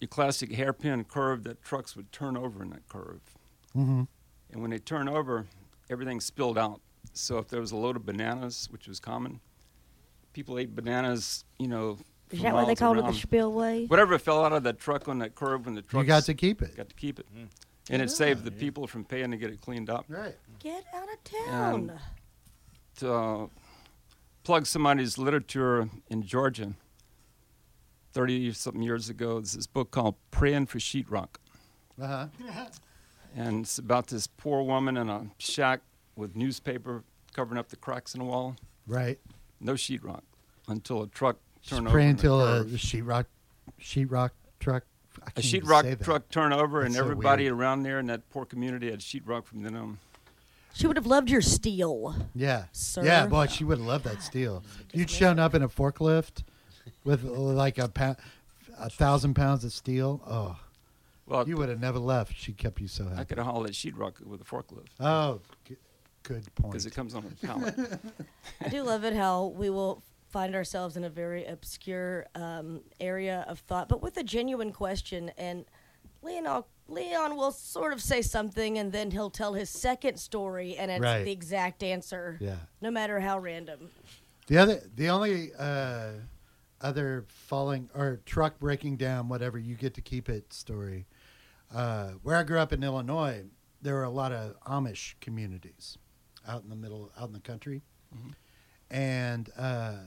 your 0.00 0.08
classic 0.08 0.52
hairpin 0.52 1.04
curve 1.04 1.42
that 1.44 1.62
trucks 1.62 1.96
would 1.96 2.12
turn 2.12 2.36
over 2.36 2.62
in 2.62 2.70
that 2.70 2.86
curve. 2.88 3.20
hmm 3.72 4.02
And 4.52 4.60
when 4.62 4.70
they 4.70 4.78
turn 4.78 5.08
over, 5.08 5.46
everything 5.90 6.20
spilled 6.20 6.58
out. 6.58 6.80
So 7.14 7.38
if 7.38 7.48
there 7.48 7.60
was 7.60 7.72
a 7.72 7.76
load 7.76 7.96
of 7.96 8.04
bananas, 8.06 8.68
which 8.70 8.86
was 8.86 9.00
common, 9.00 9.40
people 10.34 10.58
ate 10.58 10.74
bananas, 10.76 11.44
you 11.58 11.66
know. 11.68 11.98
Is 12.30 12.42
that 12.42 12.52
what 12.52 12.60
they 12.66 12.66
miles 12.74 12.78
called 12.78 12.98
it, 12.98 13.06
the 13.06 13.12
spillway? 13.14 13.86
Whatever 13.86 14.18
fell 14.18 14.44
out 14.44 14.52
of 14.52 14.62
that 14.64 14.78
truck 14.78 15.08
on 15.08 15.18
that 15.20 15.34
curve 15.34 15.64
when 15.64 15.74
the 15.74 15.82
truck 15.82 16.02
You 16.04 16.06
got 16.06 16.24
to 16.24 16.34
keep 16.34 16.60
it. 16.62 16.76
got 16.76 16.88
to 16.90 16.94
keep 16.94 17.18
it. 17.18 17.26
Mm. 17.34 17.48
And 17.90 18.02
it 18.02 18.10
saved 18.10 18.44
the 18.44 18.50
Yeah. 18.52 18.58
people 18.60 18.86
from 18.86 19.04
paying 19.04 19.30
to 19.30 19.36
get 19.36 19.50
it 19.50 19.60
cleaned 19.60 19.88
up. 19.90 20.04
Right. 20.08 20.36
Get 20.58 20.84
out 20.94 21.08
of 21.12 21.24
town. 21.24 21.90
And- 21.90 22.00
To 22.96 23.12
uh, 23.12 23.46
plug 24.44 24.66
somebody's 24.66 25.16
literature 25.18 25.88
in 26.10 26.22
Georgia, 26.22 26.74
30 28.12 28.52
something 28.52 28.82
years 28.82 29.08
ago, 29.08 29.34
there's 29.34 29.52
this 29.52 29.66
book 29.66 29.90
called 29.90 30.16
Praying 30.30 30.66
for 30.66 30.78
Sheetrock. 30.78 31.36
Uh 32.00 32.06
huh. 32.06 32.26
And 33.36 33.60
it's 33.64 33.78
about 33.78 34.06
this 34.08 34.26
poor 34.26 34.62
woman 34.62 34.96
in 34.96 35.08
a 35.10 35.26
shack 35.38 35.82
with 36.16 36.34
newspaper 36.34 37.04
covering 37.34 37.58
up 37.58 37.68
the 37.68 37.76
cracks 37.76 38.14
in 38.14 38.20
the 38.20 38.24
wall. 38.24 38.56
Right. 38.86 39.20
No 39.60 39.74
sheetrock 39.74 40.22
until 40.66 41.02
a 41.02 41.06
truck 41.08 41.36
Just 41.60 41.74
turned 41.74 41.86
pray 41.88 42.02
over. 42.04 42.08
in 42.08 42.08
until 42.16 42.40
a 42.40 42.64
curve. 42.64 42.66
sheetrock 42.72 43.26
sheetrock 43.80 44.30
truck. 44.58 44.84
I 45.24 45.30
a 45.36 45.42
can't 45.42 45.54
even 45.54 45.66
say 45.68 45.72
sheetrock 45.94 46.04
truck 46.04 46.28
turned 46.30 46.54
over, 46.54 46.80
and 46.80 46.88
That's 46.88 46.96
so 46.96 47.02
everybody 47.02 47.44
weird. 47.44 47.54
around 47.54 47.82
there 47.82 47.98
in 47.98 48.06
that 48.06 48.28
poor 48.30 48.44
community 48.44 48.90
had 48.90 49.00
sheetrock 49.00 49.44
from 49.44 49.62
then 49.62 49.74
on. 49.76 49.98
she 50.74 50.86
would 50.86 50.96
have 50.96 51.06
loved 51.06 51.30
your 51.30 51.40
steel. 51.42 52.14
Yeah. 52.34 52.64
Sir. 52.72 53.04
Yeah, 53.04 53.26
boy, 53.26 53.46
she 53.46 53.64
would 53.64 53.78
have 53.78 53.86
loved 53.86 54.04
that 54.04 54.22
steel. 54.22 54.62
You'd 54.92 55.10
shown 55.10 55.38
up 55.38 55.54
in 55.54 55.62
a 55.62 55.68
forklift 55.68 56.42
with 57.04 57.24
like 57.24 57.78
a 57.78 57.88
pound, 57.88 58.16
a 58.78 58.88
thousand 58.90 59.34
pounds 59.34 59.64
of 59.64 59.72
steel. 59.72 60.20
Oh, 60.26 60.56
Well, 61.26 61.48
you 61.48 61.56
would 61.56 61.68
have 61.68 61.80
never 61.80 61.98
left. 61.98 62.34
She 62.36 62.52
kept 62.52 62.80
you 62.80 62.88
so 62.88 63.04
happy. 63.04 63.20
I 63.20 63.24
could 63.24 63.38
have 63.38 63.46
hauled 63.46 63.66
that 63.66 63.72
sheetrock 63.72 64.24
with 64.26 64.40
a 64.40 64.44
forklift 64.44 64.86
Oh, 65.00 65.40
good 66.22 66.42
point. 66.56 66.72
because 66.72 66.84
it 66.86 66.94
comes 66.94 67.14
on 67.14 67.24
a 67.24 67.46
pallet. 67.46 67.74
I 68.64 68.68
do 68.68 68.82
love 68.82 69.04
it 69.04 69.14
how 69.14 69.46
we 69.46 69.70
will 69.70 70.02
find 70.28 70.54
ourselves 70.54 70.96
in 70.96 71.04
a 71.04 71.10
very 71.10 71.44
obscure 71.46 72.26
um, 72.34 72.80
area 73.00 73.44
of 73.48 73.60
thought, 73.60 73.88
but 73.88 74.02
with 74.02 74.16
a 74.16 74.22
genuine 74.22 74.72
question. 74.72 75.30
And 75.38 75.64
Leon, 76.22 76.64
Leon 76.88 77.36
will 77.36 77.52
sort 77.52 77.92
of 77.92 78.02
say 78.02 78.20
something, 78.22 78.76
and 78.78 78.92
then 78.92 79.10
he'll 79.10 79.30
tell 79.30 79.54
his 79.54 79.70
second 79.70 80.18
story, 80.18 80.76
and 80.76 80.90
it's 80.90 81.00
Right. 81.00 81.24
the 81.24 81.30
exact 81.32 81.82
answer, 81.82 82.36
yeah. 82.40 82.56
no 82.80 82.90
matter 82.90 83.20
how 83.20 83.38
random. 83.38 83.90
The 84.48 84.58
other, 84.58 84.82
the 84.94 85.08
only 85.10 85.52
uh, 85.58 86.12
other 86.80 87.24
falling 87.28 87.88
or 87.94 88.20
truck 88.24 88.58
breaking 88.58 88.96
down, 88.96 89.28
whatever 89.28 89.58
you 89.58 89.74
get 89.74 89.94
to 89.94 90.00
keep 90.00 90.28
it 90.28 90.52
story. 90.52 91.06
Uh, 91.74 92.12
where 92.22 92.36
I 92.36 92.42
grew 92.44 92.58
up 92.58 92.72
in 92.72 92.82
Illinois, 92.82 93.44
there 93.82 93.94
were 93.94 94.04
a 94.04 94.10
lot 94.10 94.32
of 94.32 94.58
Amish 94.62 95.14
communities 95.20 95.98
out 96.46 96.62
in 96.62 96.70
the 96.70 96.76
middle, 96.76 97.10
out 97.18 97.26
in 97.28 97.34
the 97.34 97.40
country, 97.40 97.82
Mhm. 98.14 98.34
and 98.90 99.50
uh, 99.56 99.98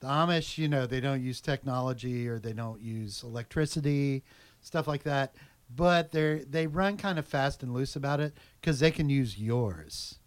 the 0.00 0.06
Amish, 0.08 0.58
you 0.58 0.66
know, 0.68 0.86
they 0.86 1.00
don't 1.00 1.22
use 1.22 1.40
technology 1.40 2.26
or 2.28 2.38
they 2.38 2.52
don't 2.52 2.80
use 2.80 3.22
electricity, 3.22 4.24
stuff 4.60 4.86
like 4.88 5.02
that. 5.04 5.34
But 5.74 6.10
they 6.10 6.44
they 6.48 6.66
run 6.66 6.96
kind 6.96 7.18
of 7.18 7.26
fast 7.26 7.62
and 7.62 7.72
loose 7.72 7.94
about 7.96 8.18
it 8.20 8.34
because 8.60 8.80
they 8.80 8.90
can 8.90 9.08
use 9.08 9.38
yours, 9.38 10.18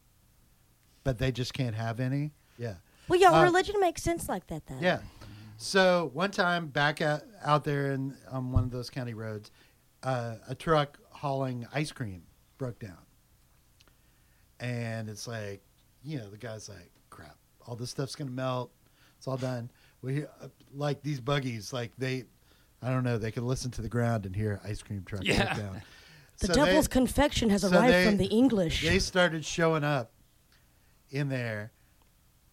but 1.03 1.17
they 1.17 1.31
just 1.31 1.53
can't 1.53 1.75
have 1.75 1.99
any. 1.99 2.31
Yeah. 2.57 2.75
Well, 3.09 3.19
y'all, 3.19 3.35
Uh, 3.35 3.43
religion 3.43 3.79
makes 3.81 4.01
sense 4.01 4.29
like 4.29 4.47
that, 4.47 4.65
then. 4.67 4.77
Yeah. 4.81 5.01
So 5.57 6.11
one 6.13 6.31
time 6.31 6.67
back 6.67 7.01
out, 7.01 7.23
out 7.43 7.63
there 7.65 7.91
in 7.91 8.15
on 8.31 8.51
one 8.53 8.63
of 8.63 8.71
those 8.71 8.89
county 8.89 9.13
roads, 9.13 9.51
uh, 10.03 10.35
a 10.47 10.55
truck 10.55 10.97
hauling 11.09 11.67
ice 11.73 11.91
cream 11.91 12.23
broke 12.57 12.79
down, 12.79 12.97
and 14.59 15.09
it's 15.09 15.27
like, 15.27 15.61
you 16.03 16.17
know, 16.19 16.29
the 16.29 16.37
guy's 16.37 16.69
like, 16.69 16.91
"Crap, 17.09 17.35
all 17.65 17.75
this 17.75 17.89
stuff's 17.91 18.15
gonna 18.15 18.31
melt. 18.31 18.71
It's 19.23 19.27
all 19.29 19.37
done." 19.37 19.71
We 20.01 20.23
uh, 20.25 20.49
like 20.75 21.01
these 21.01 21.21
buggies, 21.21 21.71
like 21.71 21.93
they, 21.97 22.25
I 22.81 22.89
don't 22.89 23.05
know, 23.05 23.17
they 23.17 23.31
can 23.31 23.47
listen 23.47 23.71
to 23.71 23.81
the 23.81 23.87
ground 23.87 24.25
and 24.25 24.35
hear 24.35 24.59
ice 24.65 24.81
cream 24.81 25.03
truck 25.05 25.23
Yeah. 25.23 25.45
break 25.53 25.57
down. 25.65 25.81
The 26.39 26.47
So 26.47 26.53
devil's 26.65 26.87
they- 26.89 26.91
confection 26.93 27.49
has 27.51 27.61
so 27.61 27.69
arrived 27.71 27.93
they- 27.93 28.05
from 28.05 28.17
the 28.17 28.25
English. 28.25 28.81
they 28.83 28.99
started 28.99 29.45
showing 29.45 29.85
up 29.85 30.11
in 31.11 31.29
there 31.29 31.71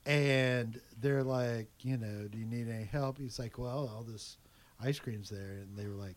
and 0.06 0.80
they're 1.00 1.24
like 1.24 1.68
you 1.80 1.96
know 1.96 2.28
do 2.28 2.38
you 2.38 2.44
need 2.44 2.68
any 2.68 2.84
help 2.84 3.18
he's 3.18 3.38
like 3.38 3.58
well 3.58 3.90
all 3.94 4.02
this 4.06 4.36
ice 4.82 4.98
cream's 4.98 5.28
there 5.30 5.58
and 5.62 5.76
they 5.76 5.86
were 5.86 5.94
like 5.94 6.16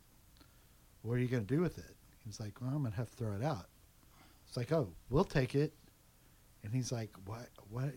what 1.02 1.14
are 1.14 1.20
you 1.20 1.28
going 1.28 1.46
to 1.46 1.56
do 1.56 1.62
with 1.62 1.78
it 1.78 1.96
he's 2.26 2.40
like 2.40 2.60
well 2.62 2.70
i'm 2.70 2.80
going 2.82 2.92
to 2.92 2.98
have 2.98 3.10
to 3.10 3.16
throw 3.16 3.34
it 3.34 3.44
out 3.44 3.66
it's 4.48 4.56
like 4.58 4.72
oh 4.72 4.90
we'll 5.10 5.24
take 5.24 5.56
it 5.56 5.74
and 6.64 6.74
he's 6.74 6.92
like 6.92 7.12
what 7.26 7.48
what 7.70 7.94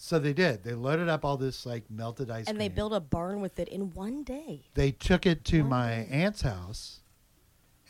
so 0.00 0.18
they 0.18 0.32
did 0.32 0.62
they 0.62 0.74
loaded 0.74 1.08
up 1.08 1.24
all 1.24 1.36
this 1.36 1.66
like 1.66 1.82
melted 1.90 2.30
ice 2.30 2.46
and 2.46 2.56
cream 2.56 2.58
they 2.58 2.68
built 2.68 2.92
a 2.92 3.00
barn 3.00 3.40
with 3.40 3.58
it 3.58 3.68
in 3.68 3.92
one 3.94 4.22
day. 4.22 4.62
they 4.74 4.92
took 4.92 5.26
it 5.26 5.44
to 5.44 5.60
One 5.62 5.70
my 5.70 5.88
day. 5.88 6.08
aunt's 6.10 6.42
house 6.42 7.00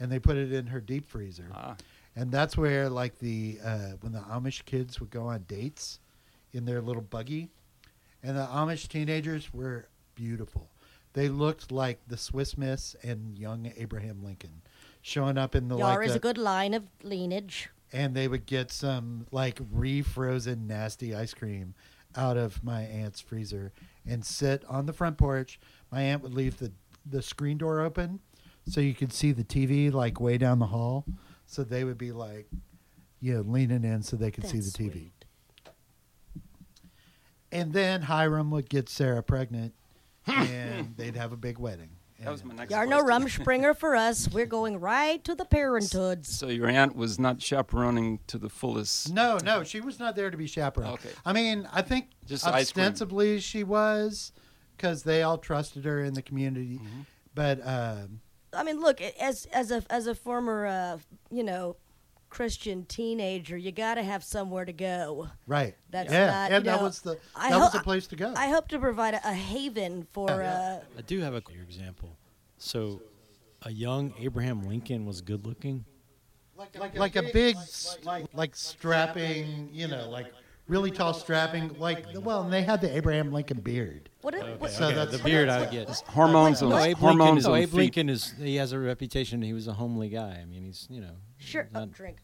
and 0.00 0.10
they 0.10 0.18
put 0.18 0.36
it 0.38 0.50
in 0.52 0.66
her 0.68 0.80
deep 0.80 1.06
freezer 1.06 1.48
Ah, 1.52 1.76
and 2.16 2.32
that's 2.32 2.56
where 2.56 2.88
like 2.88 3.18
the 3.18 3.58
uh, 3.62 3.90
when 4.00 4.12
the 4.12 4.20
Amish 4.20 4.64
kids 4.64 5.00
would 5.00 5.10
go 5.10 5.24
on 5.26 5.44
dates 5.48 6.00
in 6.52 6.64
their 6.64 6.80
little 6.80 7.02
buggy, 7.02 7.50
and 8.22 8.36
the 8.36 8.46
Amish 8.46 8.88
teenagers 8.88 9.52
were 9.52 9.86
beautiful. 10.14 10.70
They 11.12 11.28
looked 11.28 11.70
like 11.70 12.00
the 12.08 12.16
Swiss 12.16 12.56
Miss 12.56 12.96
and 13.02 13.36
young 13.38 13.70
Abraham 13.76 14.24
Lincoln, 14.24 14.62
showing 15.02 15.36
up 15.36 15.54
in 15.54 15.68
the 15.68 15.76
Yar 15.76 15.98
like 15.98 16.06
is 16.06 16.12
the, 16.14 16.18
a 16.18 16.20
good 16.20 16.38
line 16.38 16.72
of 16.74 16.84
lineage. 17.02 17.68
and 17.92 18.14
they 18.14 18.26
would 18.28 18.46
get 18.46 18.70
some 18.72 19.26
like 19.30 19.58
refrozen 19.70 20.66
nasty 20.66 21.14
ice 21.14 21.34
cream 21.34 21.74
out 22.16 22.36
of 22.36 22.62
my 22.64 22.82
aunt's 22.82 23.20
freezer 23.20 23.72
and 24.06 24.24
sit 24.24 24.64
on 24.68 24.86
the 24.86 24.92
front 24.92 25.18
porch. 25.18 25.60
My 25.90 26.02
aunt 26.02 26.22
would 26.22 26.34
leave 26.34 26.58
the 26.58 26.72
the 27.10 27.22
screen 27.22 27.58
door 27.58 27.80
open 27.80 28.20
so 28.66 28.80
you 28.80 28.94
could 28.94 29.12
see 29.12 29.32
the 29.32 29.44
TV 29.44 29.92
like 29.92 30.20
way 30.20 30.38
down 30.38 30.58
the 30.58 30.66
hall. 30.66 31.04
So 31.46 31.64
they 31.64 31.84
would 31.84 31.96
be 31.98 32.12
like, 32.12 32.48
you 33.20 33.34
know, 33.34 33.40
leaning 33.40 33.84
in 33.84 34.02
so 34.02 34.16
they 34.16 34.30
could 34.30 34.44
see 34.46 34.58
the 34.58 34.70
TV. 34.70 34.92
sweet. 34.92 35.12
And 37.50 37.72
then 37.72 38.02
Hiram 38.02 38.50
would 38.50 38.68
get 38.68 38.90
Sarah 38.90 39.22
pregnant, 39.22 39.72
and 40.26 40.94
they'd 40.98 41.16
have 41.16 41.32
a 41.32 41.36
big 41.36 41.58
wedding. 41.58 41.88
That 42.20 42.32
was 42.32 42.44
my 42.44 42.50
And- 42.50 42.58
next 42.58 42.70
Yar 42.72 42.86
no 42.86 43.02
question. 43.04 43.44
Rumspringa 43.44 43.76
for 43.76 43.94
us. 44.08 44.28
We're 44.28 44.46
going 44.46 44.80
right 44.80 45.22
to 45.24 45.34
the 45.34 45.44
parenthoods. 45.44 46.36
So 46.36 46.48
your 46.48 46.66
aunt 46.68 46.96
was 46.96 47.18
not 47.18 47.40
chaperoning 47.40 48.18
to 48.26 48.38
the 48.38 48.48
fullest. 48.48 49.12
No, 49.12 49.38
no, 49.44 49.62
she 49.62 49.80
was 49.80 49.98
not 50.00 50.16
there 50.16 50.30
to 50.30 50.36
be 50.36 50.46
chaperone. 50.46 50.94
Okay. 50.94 51.10
I 51.24 51.32
mean, 51.32 51.68
I 51.72 51.82
think 51.82 52.08
Just 52.26 52.44
ostensibly 52.46 53.38
she 53.40 53.62
was, 53.62 54.32
because 54.76 55.04
they 55.04 55.22
all 55.22 55.38
trusted 55.38 55.84
her 55.84 56.02
in 56.02 56.14
the 56.14 56.22
community. 56.22 56.78
Mm-hmm. 56.82 57.00
But 57.34 57.64
um, 57.64 58.20
I 58.52 58.64
mean, 58.64 58.80
look, 58.80 59.00
as 59.00 59.46
as 59.52 59.70
a 59.70 59.84
as 59.90 60.06
a 60.08 60.14
former 60.14 60.66
uh, 60.66 60.98
you 61.30 61.44
know 61.44 61.76
Christian 62.30 62.84
teenager, 62.84 63.56
you 63.56 63.72
got 63.72 63.94
to 63.94 64.02
have 64.02 64.22
somewhere 64.22 64.64
to 64.64 64.72
go. 64.72 65.28
right, 65.46 65.74
That's 65.90 66.12
yeah, 66.12 66.26
not, 66.26 66.52
and 66.52 66.64
you 66.64 66.70
that 66.70 66.80
was 66.82 67.00
the 67.00 67.18
I 67.34 67.50
that 67.50 67.58
was 67.58 67.72
ho- 67.72 67.78
the 67.78 67.84
place 67.84 68.06
to 68.08 68.16
go. 68.16 68.32
I 68.36 68.48
hope 68.48 68.68
to 68.68 68.78
provide 68.78 69.14
a, 69.14 69.28
a 69.28 69.32
haven 69.32 70.06
for. 70.12 70.30
Uh, 70.42 70.80
I 70.96 71.02
do 71.02 71.20
have 71.20 71.34
a 71.34 71.40
clear 71.40 71.62
example. 71.62 72.16
So, 72.58 73.00
a 73.62 73.70
young 73.70 74.12
Abraham 74.20 74.62
Lincoln 74.62 75.06
was 75.06 75.20
good 75.20 75.46
looking. 75.46 75.84
like 76.96 77.16
a 77.16 77.22
big, 77.22 77.56
s- 77.56 77.96
like 78.34 78.56
strapping, 78.56 79.70
you 79.72 79.86
know, 79.88 80.08
like 80.10 80.32
really 80.68 80.90
tall 80.90 81.12
strapping, 81.14 81.74
like 81.78 82.06
well, 82.14 82.42
and 82.42 82.52
they 82.52 82.62
had 82.62 82.80
the 82.80 82.94
Abraham 82.96 83.32
Lincoln 83.32 83.60
beard. 83.60 84.08
what? 84.20 84.34
It, 84.34 84.60
what 84.60 84.70
So 84.70 84.86
okay, 84.86 84.94
that's- 84.94 85.16
the 85.16 85.22
beard 85.24 85.48
I 85.48 85.66
get. 85.66 85.88
Hormones 86.06 86.62
No, 86.62 86.68
on 86.68 86.72
Abe 86.74 86.80
Lincoln, 86.86 87.00
hormones 87.00 87.38
is, 87.40 87.46
on 87.46 87.56
Abe 87.58 87.68
feet. 87.70 87.76
Lincoln 87.76 88.08
is 88.10 88.34
he 88.38 88.56
has 88.56 88.72
a 88.72 88.78
reputation. 88.78 89.42
He 89.42 89.52
was 89.52 89.66
a 89.66 89.72
homely 89.72 90.08
guy. 90.10 90.38
I 90.40 90.44
mean, 90.44 90.64
he's 90.64 90.86
you 90.90 91.00
know 91.00 91.16
sure. 91.38 91.64
he's 91.64 91.72
Oh, 91.74 91.80
not- 91.80 91.92
drink. 91.92 92.18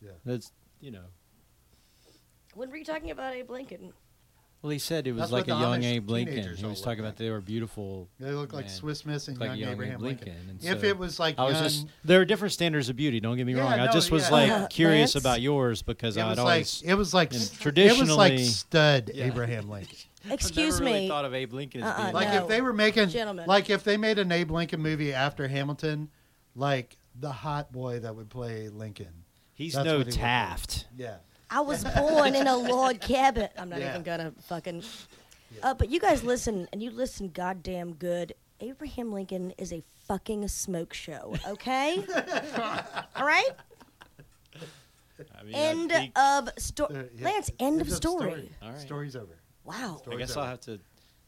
Yeah. 0.00 0.10
That's 0.24 0.50
you 0.80 0.90
know. 0.90 1.04
When 2.54 2.70
were 2.70 2.76
you 2.76 2.84
talking 2.84 3.10
about 3.10 3.34
Abe 3.34 3.50
Lincoln? 3.50 3.92
Well, 4.64 4.70
he 4.70 4.78
said 4.78 5.06
it 5.06 5.12
was 5.12 5.20
That's 5.20 5.32
like 5.32 5.46
a 5.48 5.50
what 5.52 5.58
the 5.58 5.60
young 5.60 5.80
Amish 5.82 5.84
Abe 5.96 6.08
Lincoln. 6.10 6.34
teenagers 6.36 6.58
He 6.58 6.64
all 6.64 6.70
was 6.70 6.78
look 6.80 6.84
talking 6.86 7.04
like. 7.04 7.08
about 7.10 7.18
they 7.18 7.28
were 7.30 7.40
beautiful. 7.42 8.08
They 8.18 8.30
look 8.32 8.54
like 8.54 8.64
man. 8.64 8.74
Swiss 8.74 9.04
Miss 9.04 9.28
and 9.28 9.38
Like 9.38 9.50
young, 9.50 9.58
young 9.58 9.68
Abe 9.68 9.74
Abraham 9.74 10.00
Lincoln. 10.00 10.26
Lincoln, 10.28 10.48
and 10.48 10.64
If 10.76 10.80
so 10.80 10.86
it 10.86 10.98
was 10.98 11.18
like 11.20 11.38
I 11.38 11.44
was 11.44 11.54
young, 11.54 11.62
just 11.64 11.86
there 12.02 12.20
are 12.22 12.24
different 12.24 12.52
standards 12.54 12.88
of 12.88 12.96
beauty. 12.96 13.20
Don't 13.20 13.36
get 13.36 13.46
me 13.46 13.54
Yeah, 13.54 13.60
wrong. 13.60 13.72
I 13.74 13.84
no, 13.86 13.92
just 13.92 14.10
was 14.10 14.24
yeah. 14.30 14.30
like 14.62 14.70
curious 14.70 15.14
Lance? 15.14 15.22
about 15.22 15.42
yours 15.42 15.82
because 15.82 16.16
it 16.16 16.22
I'd 16.22 16.30
was 16.30 16.38
like 16.38 16.46
always 16.46 16.82
it 16.82 16.94
was 16.94 17.12
like 17.14 17.32
and 17.32 17.42
s- 17.42 17.46
it 17.48 17.50
was 17.50 17.54
like 17.54 17.60
traditionally- 17.62 18.44
stud 18.44 19.10
Yeah. 19.14 19.26
Abraham 19.26 19.68
Lincoln. 19.70 19.98
Excuse 20.30 20.80
never 20.80 20.86
really 20.86 21.00
me. 21.02 21.08
thought 21.08 21.26
of 21.26 21.34
Abe 21.34 21.52
Lincoln 21.52 21.82
as 21.82 21.90
Uh-uh, 21.90 22.02
being 22.04 22.14
Like 22.14 22.28
No. 22.28 22.42
if 22.42 22.48
they 22.48 22.62
were 22.62 22.72
making 22.72 23.08
Gentlemen. 23.10 23.44
like 23.46 23.68
if 23.68 23.84
they 23.84 23.98
made 23.98 24.18
an 24.18 24.32
Abe 24.32 24.50
Lincoln 24.50 24.80
movie 24.80 25.12
after 25.12 25.46
Hamilton, 25.46 26.08
like 26.56 26.96
the 27.20 27.30
hot 27.32 27.70
boy 27.70 27.98
that 28.00 28.16
would 28.16 28.30
play 28.30 28.70
Lincoln. 28.70 29.24
he's 29.52 29.74
That's 29.74 29.84
no 29.84 29.98
what 29.98 30.06
he 30.06 30.12
looked 30.12 30.16
like. 30.16 30.20
Taft. 30.22 30.86
Yeah. 30.96 31.16
I 31.54 31.60
was 31.60 31.84
born 31.84 32.34
in 32.34 32.46
a 32.48 32.56
log 32.74 33.00
cabin. 33.00 33.48
I'm 33.56 33.68
not 33.68 33.78
Yeah. 33.80 33.90
even 33.90 34.02
gonna 34.02 34.32
fucking. 34.48 34.82
Uh, 35.62 35.72
but 35.74 35.88
you 35.88 36.00
guys 36.00 36.24
listen, 36.24 36.66
and 36.72 36.82
you 36.82 36.90
listen 36.90 37.28
goddamn 37.28 37.92
good. 37.94 38.34
Abraham 38.60 39.12
Lincoln 39.12 39.52
is 39.56 39.72
a 39.72 39.84
fucking 40.08 40.48
smoke 40.48 40.92
show. 40.92 41.36
Okay. 41.46 42.04
All 43.16 43.24
right. 43.24 43.50
I 45.38 45.42
mean, 45.44 45.54
End 45.54 45.92
I, 45.92 45.96
think- 45.98 46.18
of 46.18 46.48
story. 46.58 46.96
Uh, 46.96 47.02
yeah. 47.16 47.24
Lance. 47.24 47.50
End 47.60 47.80
of 47.80 47.86
It's 47.86 47.94
a 47.94 47.96
story. 47.98 48.50
All 48.60 48.70
right. 48.70 48.80
Story's 48.80 49.14
over. 49.14 49.38
Wow. 49.64 49.94
I 49.98 50.02
Story's 50.02 50.18
guess 50.18 50.30
over. 50.32 50.40
I'll 50.40 50.46
have 50.48 50.60
to. 50.62 50.80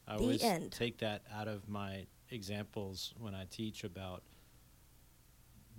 I 0.09 0.17
The 0.17 0.21
always 0.23 0.43
end. 0.43 0.71
take 0.73 0.97
that 0.99 1.21
out 1.33 1.47
of 1.47 1.67
my 1.69 2.05
examples 2.29 3.13
when 3.17 3.33
I 3.33 3.45
teach 3.49 3.85
about, 3.85 4.23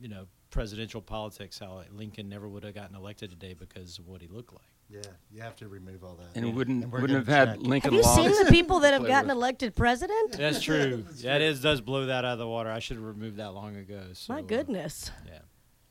you 0.00 0.08
know, 0.08 0.26
presidential 0.50 1.00
politics. 1.00 1.58
How 1.58 1.82
Lincoln 1.92 2.28
never 2.28 2.48
would 2.48 2.64
have 2.64 2.74
gotten 2.74 2.96
elected 2.96 3.30
today 3.30 3.54
because 3.54 3.98
of 3.98 4.06
what 4.08 4.20
he 4.20 4.28
looked 4.28 4.52
like. 4.52 4.62
Yeah, 4.90 5.00
you 5.30 5.42
have 5.42 5.54
to 5.56 5.68
remove 5.68 6.02
all 6.02 6.14
that. 6.16 6.28
And 6.34 6.46
it 6.46 6.54
wouldn't 6.54 6.82
And 6.84 6.92
wouldn't 6.92 7.10
have 7.10 7.26
gonna 7.26 7.36
had 7.38 7.58
check. 7.58 7.66
Lincoln 7.66 7.92
Have 7.92 8.00
you 8.00 8.06
Logs. 8.08 8.16
seen 8.36 8.44
the 8.46 8.50
people 8.50 8.80
that 8.80 8.94
have 8.94 9.06
gotten 9.06 9.28
with. 9.28 9.36
elected 9.36 9.74
president? 9.76 10.32
That's 10.38 10.62
true. 10.62 11.04
that 11.22 11.42
is 11.42 11.60
does 11.60 11.82
blow 11.82 12.06
that 12.06 12.24
out 12.24 12.32
of 12.32 12.38
the 12.38 12.48
water. 12.48 12.70
I 12.70 12.78
should 12.78 12.96
have 12.96 13.04
removed 13.04 13.36
that 13.36 13.52
long 13.52 13.76
ago. 13.76 14.00
So, 14.14 14.32
My 14.32 14.38
uh, 14.38 14.42
goodness. 14.42 15.10
yeah, 15.26 15.40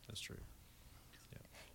that's 0.07 0.19
true. 0.21 0.37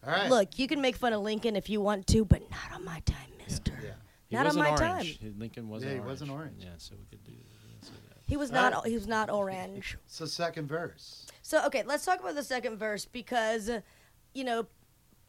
All 0.04 0.10
right. 0.12 0.28
Look, 0.28 0.58
you 0.58 0.66
can 0.66 0.80
make 0.80 0.96
fun 0.96 1.12
of 1.12 1.22
Lincoln 1.22 1.54
if 1.54 1.70
you 1.70 1.80
want 1.80 2.08
to, 2.08 2.24
but 2.24 2.42
not 2.50 2.72
on 2.74 2.84
my 2.84 2.98
time, 3.06 3.30
Mister. 3.46 3.72
Yeah. 3.80 3.90
He 4.28 4.34
Not 4.34 4.46
on 4.48 4.56
my 4.56 4.70
orange. 4.70 5.20
time. 5.20 5.34
Lincoln 5.38 5.68
wasn't 5.68 5.90
Yeah, 5.90 5.94
he 5.94 6.00
orange. 6.00 6.10
wasn't 6.10 6.30
orange. 6.32 6.56
Yeah, 6.64 6.70
so 6.78 6.96
we 6.98 7.04
could 7.06 7.22
do, 7.22 7.30
we 7.30 7.38
can 7.78 7.82
say 7.86 7.92
that. 8.08 8.11
He 8.32 8.36
was 8.38 8.50
not. 8.50 8.72
right. 8.72 8.86
He 8.86 8.94
was 8.94 9.06
not 9.06 9.28
orange. 9.28 9.98
So 10.06 10.24
second 10.24 10.66
verse. 10.68 11.26
So 11.42 11.66
okay, 11.66 11.82
let's 11.84 12.02
talk 12.06 12.18
about 12.20 12.34
the 12.34 12.42
second 12.42 12.78
verse 12.78 13.04
because, 13.04 13.68
uh, 13.68 13.82
you 14.32 14.42
know, 14.42 14.66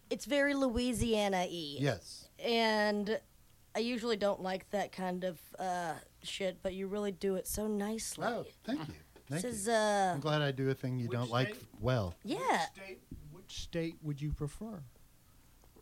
it's 0.09 0.23
very 0.23 0.53
Louisiana-y. 0.53 1.75
Yes. 1.79 2.29
And 2.39 3.19
I 3.75 3.79
usually 3.79 4.15
don't 4.15 4.41
like 4.41 4.69
that 4.69 4.93
kind 4.93 5.25
of 5.25 5.37
uh, 5.59 5.95
shit, 6.23 6.59
but 6.63 6.73
you 6.75 6.87
really 6.87 7.11
do 7.11 7.35
it 7.35 7.45
so 7.45 7.67
nicely. 7.67 8.25
Oh, 8.25 8.45
thank 8.63 8.79
you. 8.87 8.93
Thank 9.29 9.41
this 9.41 9.43
is 9.43 9.67
you. 9.67 9.73
uh, 9.73 10.11
I'm 10.13 10.21
glad 10.21 10.41
I 10.41 10.51
do 10.51 10.69
a 10.69 10.73
thing 10.73 10.97
you 10.97 11.09
don't 11.09 11.29
like 11.29 11.57
well. 11.81 12.15
yeah, 12.23 12.67
State, 12.73 13.01
which 13.33 13.63
state 13.63 13.95
would 14.01 14.21
you 14.21 14.31
prefer? 14.31 14.81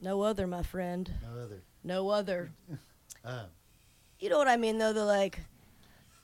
no 0.02 0.22
other, 0.24 0.48
my 0.48 0.64
friend, 0.64 1.12
No 1.22 1.40
other. 1.44 1.62
no 1.84 2.10
other. 2.10 2.52
Uh, 3.24 3.46
You 4.20 4.30
know 4.30 4.40
what 4.40 4.48
I 4.48 4.58
mean, 4.58 4.80
though? 4.80 4.94
They're 4.94 5.04
like, 5.04 5.42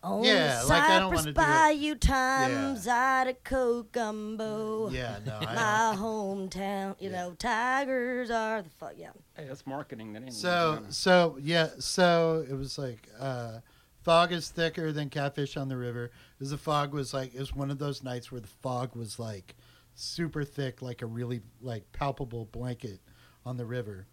on 0.07 0.23
Yeah, 0.23 0.61
the 0.61 0.67
like, 0.67 0.83
I 0.83 0.99
don't 0.99 1.15
Cypress 1.15 1.17
wanna 1.17 1.23
do 1.23 1.29
it. 1.29 1.35
Bayou 1.35 1.95
times 1.95 2.87
out 2.87 3.27
of 3.27 3.43
Cocumbo. 3.43 4.91
yeah, 4.91 5.19
no. 5.25 5.37
I 5.41 5.55
My 5.55 5.95
hometown, 5.97 6.95
you 6.99 7.09
Yeah. 7.09 7.15
know, 7.27 7.33
tigers 7.33 8.29
are 8.31 8.61
the 8.61 8.69
fuck. 8.69 8.93
Yeah. 8.97 9.11
Hey, 9.35 9.45
that's 9.47 9.65
marketing. 9.65 10.13
That 10.13 10.23
ain't 10.23 10.33
So 10.33 10.69
Louisiana. 10.71 10.91
so 10.91 11.37
yeah 11.41 11.69
so 11.79 12.45
it 12.49 12.53
was 12.53 12.77
like 12.77 13.07
uh, 13.19 13.59
fog 14.01 14.31
is 14.31 14.49
thicker 14.49 14.91
than 14.91 15.09
catfish 15.09 15.57
on 15.57 15.67
the 15.69 15.77
river. 15.77 16.11
Because 16.37 16.51
the 16.51 16.57
fog 16.57 16.93
was 16.93 17.13
like 17.13 17.33
it 17.33 17.39
was 17.39 17.53
one 17.53 17.71
of 17.71 17.77
those 17.79 18.03
nights 18.03 18.31
where 18.31 18.41
the 18.41 18.47
fog 18.47 18.95
was 18.95 19.19
like 19.19 19.55
super 19.95 20.43
thick, 20.43 20.81
like 20.81 21.01
a 21.01 21.05
really 21.05 21.41
like 21.61 21.91
palpable 21.91 22.45
blanket 22.45 22.99
on 23.45 23.57
the 23.57 23.65
river. 23.65 24.05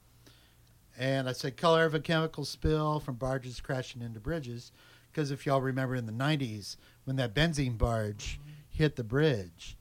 And 0.96 1.28
I 1.28 1.32
said 1.32 1.56
color 1.56 1.84
of 1.84 1.94
a 1.94 2.00
chemical 2.00 2.44
spill 2.44 3.00
from 3.00 3.16
barges 3.16 3.60
crashing 3.60 4.00
into 4.00 4.20
bridges. 4.20 4.70
Because 5.14 5.30
if 5.30 5.46
y'all 5.46 5.60
remember 5.60 5.94
in 5.94 6.06
the 6.06 6.12
'90s 6.12 6.76
when 7.04 7.14
that 7.16 7.34
benzene 7.34 7.78
barge 7.78 8.40
hit 8.68 8.96
the 8.96 9.04
bridge, 9.04 9.76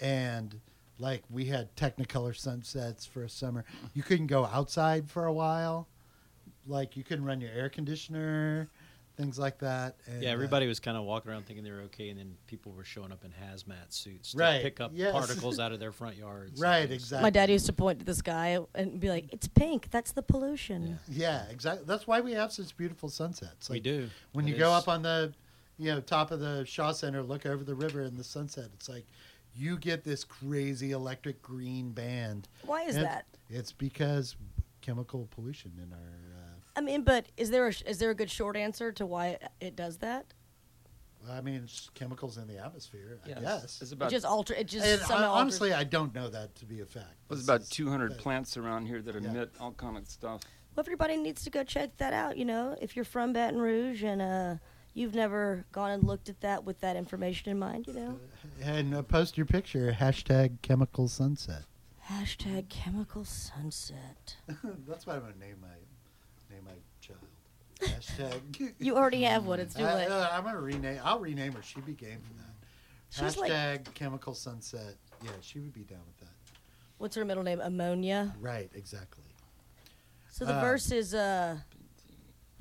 and 0.00 0.60
like 0.98 1.22
we 1.30 1.44
had 1.44 1.74
technicolor 1.76 2.36
sunsets 2.36 3.06
for 3.06 3.22
a 3.22 3.28
summer 3.28 3.64
you 3.94 4.02
couldn't 4.02 4.26
go 4.26 4.44
outside 4.46 5.08
for 5.08 5.26
a 5.26 5.32
while. 5.32 5.86
Like 6.66 6.96
you 6.96 7.04
couldn't 7.04 7.24
run 7.24 7.40
your 7.40 7.52
air 7.52 7.68
conditioner 7.68 8.68
things 9.18 9.38
like 9.38 9.58
that 9.58 9.96
and, 10.06 10.22
Yeah, 10.22 10.30
uh, 10.30 10.32
everybody 10.32 10.66
was 10.68 10.78
kind 10.80 10.96
of 10.96 11.02
walking 11.02 11.30
around 11.30 11.44
thinking 11.44 11.64
they 11.64 11.72
were 11.72 11.82
okay, 11.82 12.08
and 12.08 12.18
then 12.18 12.36
people 12.46 12.72
were 12.72 12.84
showing 12.84 13.10
up 13.12 13.24
in 13.24 13.32
hazmat 13.32 13.92
suits 13.92 14.30
to 14.32 14.38
Right, 14.38 14.62
pick 14.62 14.80
up 14.80 14.92
yes. 14.94 15.12
particles 15.12 15.58
out 15.58 15.72
of 15.72 15.80
their 15.80 15.90
front 15.92 16.16
yards. 16.16 16.60
Right, 16.60 16.90
exactly. 16.90 17.24
My 17.24 17.30
dad 17.30 17.50
used 17.50 17.66
to 17.66 17.72
point 17.72 17.98
to 17.98 18.04
the 18.04 18.14
sky 18.14 18.58
and 18.74 18.98
be 19.00 19.10
like, 19.10 19.26
"It's 19.32 19.48
pink. 19.48 19.90
That's 19.90 20.12
the 20.12 20.22
pollution." 20.22 20.98
yeah 21.08 21.44
exactly 21.50 21.84
that's 21.86 22.06
why 22.06 22.20
we 22.20 22.32
have 22.32 22.52
such 22.52 22.74
beautiful 22.76 23.08
sunsets 23.08 23.68
we 23.68 23.80
do. 23.80 24.08
when 24.32 24.46
It 24.46 24.52
you 24.52 24.56
go 24.56 24.72
up 24.72 24.88
on 24.88 25.02
the 25.02 25.32
you 25.78 25.92
know 25.92 26.00
top 26.00 26.30
of 26.30 26.38
the 26.40 26.64
shaw 26.64 26.92
center 26.92 27.22
look 27.22 27.44
over 27.44 27.64
the 27.64 27.74
river 27.74 28.02
and 28.02 28.16
the 28.16 28.24
sunset 28.24 28.66
it's 28.74 28.88
like 28.88 29.04
you 29.54 29.76
get 29.78 30.04
this 30.04 30.22
crazy 30.24 30.92
electric 30.92 31.42
green 31.42 31.90
band 31.90 32.48
Why 32.64 32.82
is 32.84 32.94
And 32.96 33.04
that? 33.06 33.26
it's 33.50 33.72
because 33.72 34.36
chemical 34.80 35.26
pollution 35.34 35.72
in 35.82 35.92
our 35.92 35.98
uh, 35.98 36.27
I 36.78 36.80
mean, 36.80 37.02
but 37.02 37.26
is 37.36 37.50
there 37.50 37.66
a, 37.66 37.72
is 37.86 37.98
there 37.98 38.10
a 38.10 38.14
good 38.14 38.30
short 38.30 38.56
answer 38.56 38.92
to 38.92 39.04
why 39.04 39.28
it, 39.28 39.42
it 39.60 39.76
does 39.76 39.98
that? 39.98 40.26
I 41.28 41.40
mean, 41.40 41.56
it's 41.64 41.90
chemicals 41.94 42.38
in 42.38 42.46
the 42.46 42.58
atmosphere. 42.64 43.18
I 43.24 43.40
guess. 43.40 43.64
it's, 43.64 43.82
it's 43.82 43.90
It 43.90 43.94
about 43.96 44.10
just 44.10 44.24
alter. 44.24 44.54
It 44.54 44.68
just 44.68 44.86
And 44.86 45.02
I, 45.02 45.04
somehow 45.04 45.30
alters- 45.30 45.40
honestly, 45.40 45.72
I 45.74 45.82
don't 45.84 46.14
know 46.14 46.28
that 46.28 46.54
to 46.54 46.64
be 46.66 46.80
a 46.80 46.86
fact. 46.86 47.16
there's 47.28 47.42
about 47.42 47.62
is- 47.62 47.68
200 47.70 48.10
but- 48.10 48.18
plants 48.18 48.56
around 48.56 48.86
here 48.86 49.02
that 49.02 49.14
Yeah. 49.20 49.28
emit 49.30 49.50
all 49.60 49.72
kind 49.72 49.98
of 49.98 50.06
stuff. 50.08 50.42
Well, 50.76 50.84
everybody 50.84 51.16
needs 51.16 51.42
to 51.42 51.50
go 51.50 51.64
check 51.64 51.96
that 51.96 52.12
out. 52.12 52.36
You 52.36 52.44
know, 52.44 52.76
if 52.80 52.94
you're 52.94 53.04
from 53.04 53.32
Baton 53.32 53.60
Rouge 53.60 54.04
and 54.04 54.22
uh, 54.22 54.54
you've 54.94 55.14
never 55.16 55.64
gone 55.72 55.90
and 55.90 56.04
looked 56.04 56.28
at 56.28 56.40
that 56.42 56.62
with 56.64 56.78
that 56.80 56.94
information 56.94 57.50
in 57.50 57.58
mind, 57.58 57.88
you 57.88 57.94
know, 57.94 58.20
And 58.62 58.94
uh, 58.94 59.02
post 59.02 59.36
your 59.36 59.46
picture. 59.46 59.90
Hashtag 59.98 60.62
chemical 60.62 61.08
sunset. 61.08 61.64
hashtag 62.08 62.68
chemical 62.68 63.24
sunset. 63.24 64.36
That's 64.86 65.04
what 65.04 65.16
I'm 65.16 65.22
gonna 65.22 65.32
name 65.40 65.56
my 65.60 65.66
name 65.66 65.66
my 65.66 65.68
child. 65.68 65.87
Hashtag. 67.80 68.72
You 68.78 68.96
already 68.96 69.22
have 69.22 69.46
one. 69.46 69.60
It's 69.60 69.74
too 69.74 69.84
I, 69.84 69.94
late. 69.94 70.08
uh, 70.08 70.28
I'm 70.32 70.44
gonna 70.44 70.60
rename. 70.60 71.00
I'll 71.04 71.18
rename 71.20 71.52
her. 71.52 71.62
She'd 71.62 71.86
be 71.86 71.92
game 71.94 72.18
for 72.22 72.32
that. 73.22 73.38
Like- 73.38 73.50
Hashtag 73.52 73.94
chemical 73.94 74.34
sunset. 74.34 74.96
Yeah, 75.22 75.30
she 75.40 75.58
would 75.60 75.72
be 75.72 75.82
down 75.82 76.00
with 76.06 76.18
that. 76.20 76.34
What's 76.98 77.14
her 77.16 77.24
middle 77.24 77.42
name? 77.42 77.60
Ammonia. 77.60 78.34
Right, 78.40 78.70
exactly. 78.74 79.24
So 80.30 80.44
the 80.44 80.54
Uh, 80.54 80.60
verse 80.60 80.90
is 80.92 81.14
uh, 81.14 81.58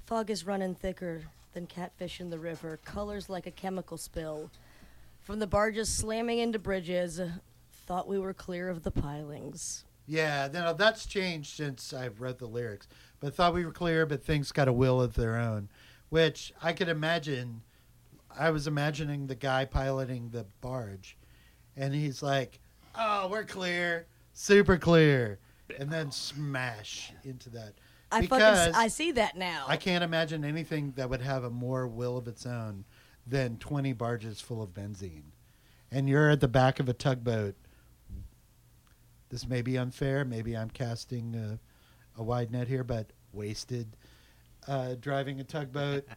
fog 0.06 0.30
is 0.30 0.45
running 0.45 0.73
thicker 0.75 1.23
than 1.53 1.65
catfish 1.67 2.19
in 2.19 2.30
the 2.30 2.39
river, 2.39 2.80
colors 2.86 3.30
like 3.30 3.45
a 3.47 3.51
chemical 3.51 3.97
spill. 3.97 4.49
From 5.21 5.39
the 5.39 5.47
barges 5.47 5.89
slamming 5.89 6.39
into 6.39 6.58
bridges, 6.60 7.19
thought 7.86 8.08
we 8.08 8.17
were 8.19 8.34
clear 8.34 8.69
of 8.69 8.84
the 8.84 8.91
pilings. 8.91 9.84
Yeah, 10.06 10.47
no, 10.53 10.73
that's 10.73 11.06
changed 11.06 11.56
since 11.58 11.93
I've 11.93 12.21
read 12.21 12.38
the 12.39 12.45
lyrics. 12.47 12.88
But 13.19 13.34
thought 13.34 13.53
we 13.53 13.65
were 13.65 13.71
clear, 13.71 14.06
but 14.06 14.23
things 14.23 14.51
got 14.51 14.67
a 14.67 14.73
will 14.73 15.01
of 15.01 15.15
their 15.15 15.38
own, 15.38 15.69
which 16.10 16.53
I 16.62 16.73
could 16.73 16.89
imagine. 16.89 17.62
I 18.38 18.51
was 18.51 18.67
imagining 18.67 19.27
the 19.27 19.36
guy 19.36 19.65
piloting 19.65 20.30
the 20.30 20.45
barge, 20.62 21.17
and 21.75 21.93
he's 21.95 22.21
like, 22.21 22.60
"Oh, 22.93 23.27
we're 23.27 23.45
clear, 23.45 24.06
super 24.34 24.77
clear," 24.77 25.39
and 25.80 25.89
then 25.89 26.12
smash 26.12 27.12
into 27.23 27.49
that. 27.51 27.73
I 28.12 28.21
fucking 28.21 28.38
Because 28.38 28.75
I 28.75 28.88
see 28.88 29.12
that 29.13 29.36
now. 29.36 29.65
I 29.67 29.77
can't 29.77 30.03
imagine 30.03 30.45
anything 30.45 30.93
that 30.95 31.10
would 31.10 31.21
have 31.21 31.43
a 31.43 31.49
more 31.49 31.88
will 31.88 32.17
of 32.17 32.27
its 32.27 32.45
own 32.45 32.86
than 33.25 33.58
20 33.58 33.93
barges 33.93 34.39
full 34.39 34.62
of 34.62 34.73
benzene. 34.73 35.32
And 35.91 36.08
you're 36.08 36.30
at 36.30 36.39
the 36.39 36.47
back 36.47 36.80
of 36.80 36.88
a 36.88 36.93
tugboat. 36.93 37.56
This 39.30 39.47
may 39.47 39.62
be 39.62 39.77
unfair. 39.77 40.23
Maybe 40.23 40.56
I'm 40.56 40.69
casting 40.69 41.36
a, 41.36 41.60
a 42.17 42.23
wide 42.23 42.51
net 42.51 42.67
here, 42.67 42.84
but 42.84 43.08
wasted 43.34 43.88
uh, 44.67 44.95
driving 44.99 45.39
a 45.39 45.43
tugboat. 45.43 46.06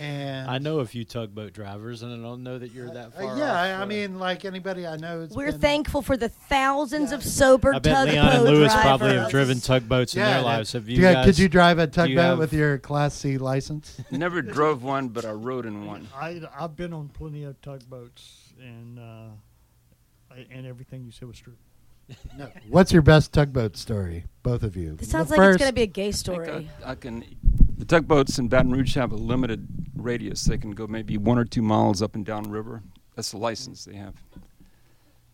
And 0.00 0.48
I 0.48 0.56
know 0.56 0.78
a 0.78 0.86
few 0.86 1.04
tugboat 1.04 1.52
drivers, 1.52 2.02
and 2.02 2.12
I 2.14 2.16
don't 2.26 2.42
know 2.42 2.58
that 2.58 2.70
you're 2.72 2.88
that 2.94 3.08
Uh, 3.08 3.10
far. 3.10 3.36
yeah, 3.36 3.50
off, 3.50 3.56
I, 3.56 3.70
I 3.72 3.82
uh, 3.82 3.86
mean, 3.86 4.18
like 4.18 4.46
anybody 4.46 4.86
I 4.86 4.96
know. 4.96 5.28
We're 5.32 5.50
been- 5.50 5.60
thankful 5.60 6.00
for 6.00 6.16
the 6.16 6.30
thousands 6.30 7.10
Yeah. 7.10 7.16
of 7.16 7.24
sober 7.24 7.74
I 7.74 7.78
bet 7.78 8.08
Leon 8.08 8.26
and 8.28 8.44
Louis 8.44 8.72
probably 8.72 9.18
have 9.18 9.28
driven 9.30 9.60
tugboats 9.60 10.14
in 10.14 10.22
their 10.22 10.30
that- 10.36 10.44
lives. 10.44 10.72
Have 10.72 10.88
you 10.88 11.02
yeah, 11.02 11.14
guys? 11.14 11.26
could 11.26 11.38
you 11.38 11.46
drive 11.48 11.78
a 11.78 11.86
do 11.86 11.90
you 11.90 12.06
tugboat 12.16 12.24
have- 12.24 12.38
with 12.38 12.54
your 12.54 12.78
Class 12.78 13.12
C 13.14 13.36
license? 13.36 14.00
Never 14.10 14.40
drove 14.40 14.82
one, 14.82 15.08
but 15.08 15.26
I 15.26 15.32
rode 15.32 15.66
in 15.66 15.84
one. 15.84 16.08
I 16.16 16.40
I've 16.58 16.74
been 16.76 16.94
on 16.94 17.08
plenty 17.10 17.44
of 17.44 17.60
tugboats, 17.60 18.54
and 18.62 18.98
uh, 18.98 19.26
I, 20.30 20.46
and 20.50 20.64
everything 20.64 21.04
you 21.04 21.10
said 21.10 21.28
was 21.28 21.38
true. 21.38 21.56
No. 22.36 22.48
What's 22.68 22.92
your 22.92 23.02
best 23.02 23.32
tugboat 23.32 23.76
story, 23.76 24.24
both 24.42 24.62
of 24.62 24.76
you? 24.76 24.94
This 24.96 25.10
sounds 25.10 25.28
The 25.28 25.36
like 25.36 25.40
it's 25.40 25.46
first- 25.52 25.58
going 25.60 25.68
to 25.70 25.74
be 25.74 25.82
a 25.82 25.86
gay 25.86 26.12
story. 26.12 26.68
I, 26.84 26.92
I 26.92 26.94
can. 26.94 27.24
The 27.78 27.84
tugboats 27.84 28.38
in 28.38 28.48
Baton 28.48 28.70
Rouge 28.72 28.94
have 28.94 29.12
a 29.12 29.16
limited 29.16 29.66
radius. 29.96 30.44
They 30.44 30.58
can 30.58 30.70
go 30.72 30.86
maybe 30.86 31.16
one 31.18 31.38
or 31.38 31.44
two 31.44 31.62
miles 31.62 32.00
up 32.02 32.14
and 32.14 32.24
down 32.24 32.50
river. 32.50 32.82
That's 33.16 33.30
the 33.32 33.38
license 33.38 33.84
they 33.84 33.96
have. 33.96 34.14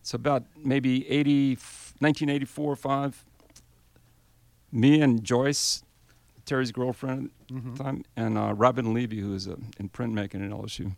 It's 0.01 0.13
about 0.13 0.43
maybe 0.57 1.07
80, 1.09 1.55
1984 1.99 2.71
or 2.71 2.75
5. 2.75 3.25
Me 4.71 5.01
and 5.01 5.23
Joyce, 5.23 5.83
Terry's 6.45 6.71
girlfriend 6.71 7.31
at 7.49 7.55
Mhm. 7.55 7.77
the 7.77 7.83
time, 7.83 8.03
and 8.15 8.37
uh, 8.37 8.53
Robin 8.55 8.93
Levy, 8.93 9.19
who 9.19 9.33
is 9.33 9.47
uh, 9.47 9.55
in 9.79 9.89
printmaking 9.89 10.43
at 10.45 10.51
LSU. 10.51 10.95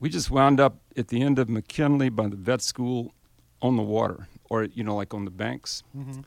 We 0.00 0.08
just 0.08 0.30
wound 0.30 0.58
up 0.60 0.78
at 0.96 1.08
the 1.08 1.22
end 1.22 1.38
of 1.38 1.48
McKinley 1.48 2.08
by 2.08 2.28
the 2.28 2.36
vet 2.36 2.62
school 2.62 3.12
on 3.62 3.76
the 3.76 3.82
water, 3.82 4.28
or, 4.50 4.64
you 4.64 4.84
know, 4.84 4.94
like 4.96 5.14
on 5.14 5.24
the 5.24 5.30
banks 5.30 5.82
Mhm. 5.96 6.24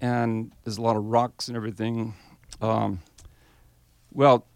and 0.00 0.52
there's 0.64 0.78
a 0.78 0.82
lot 0.82 0.96
of 0.96 1.04
rocks 1.04 1.46
and 1.48 1.56
everything. 1.56 2.14
Um, 2.60 3.00
well, 4.12 4.46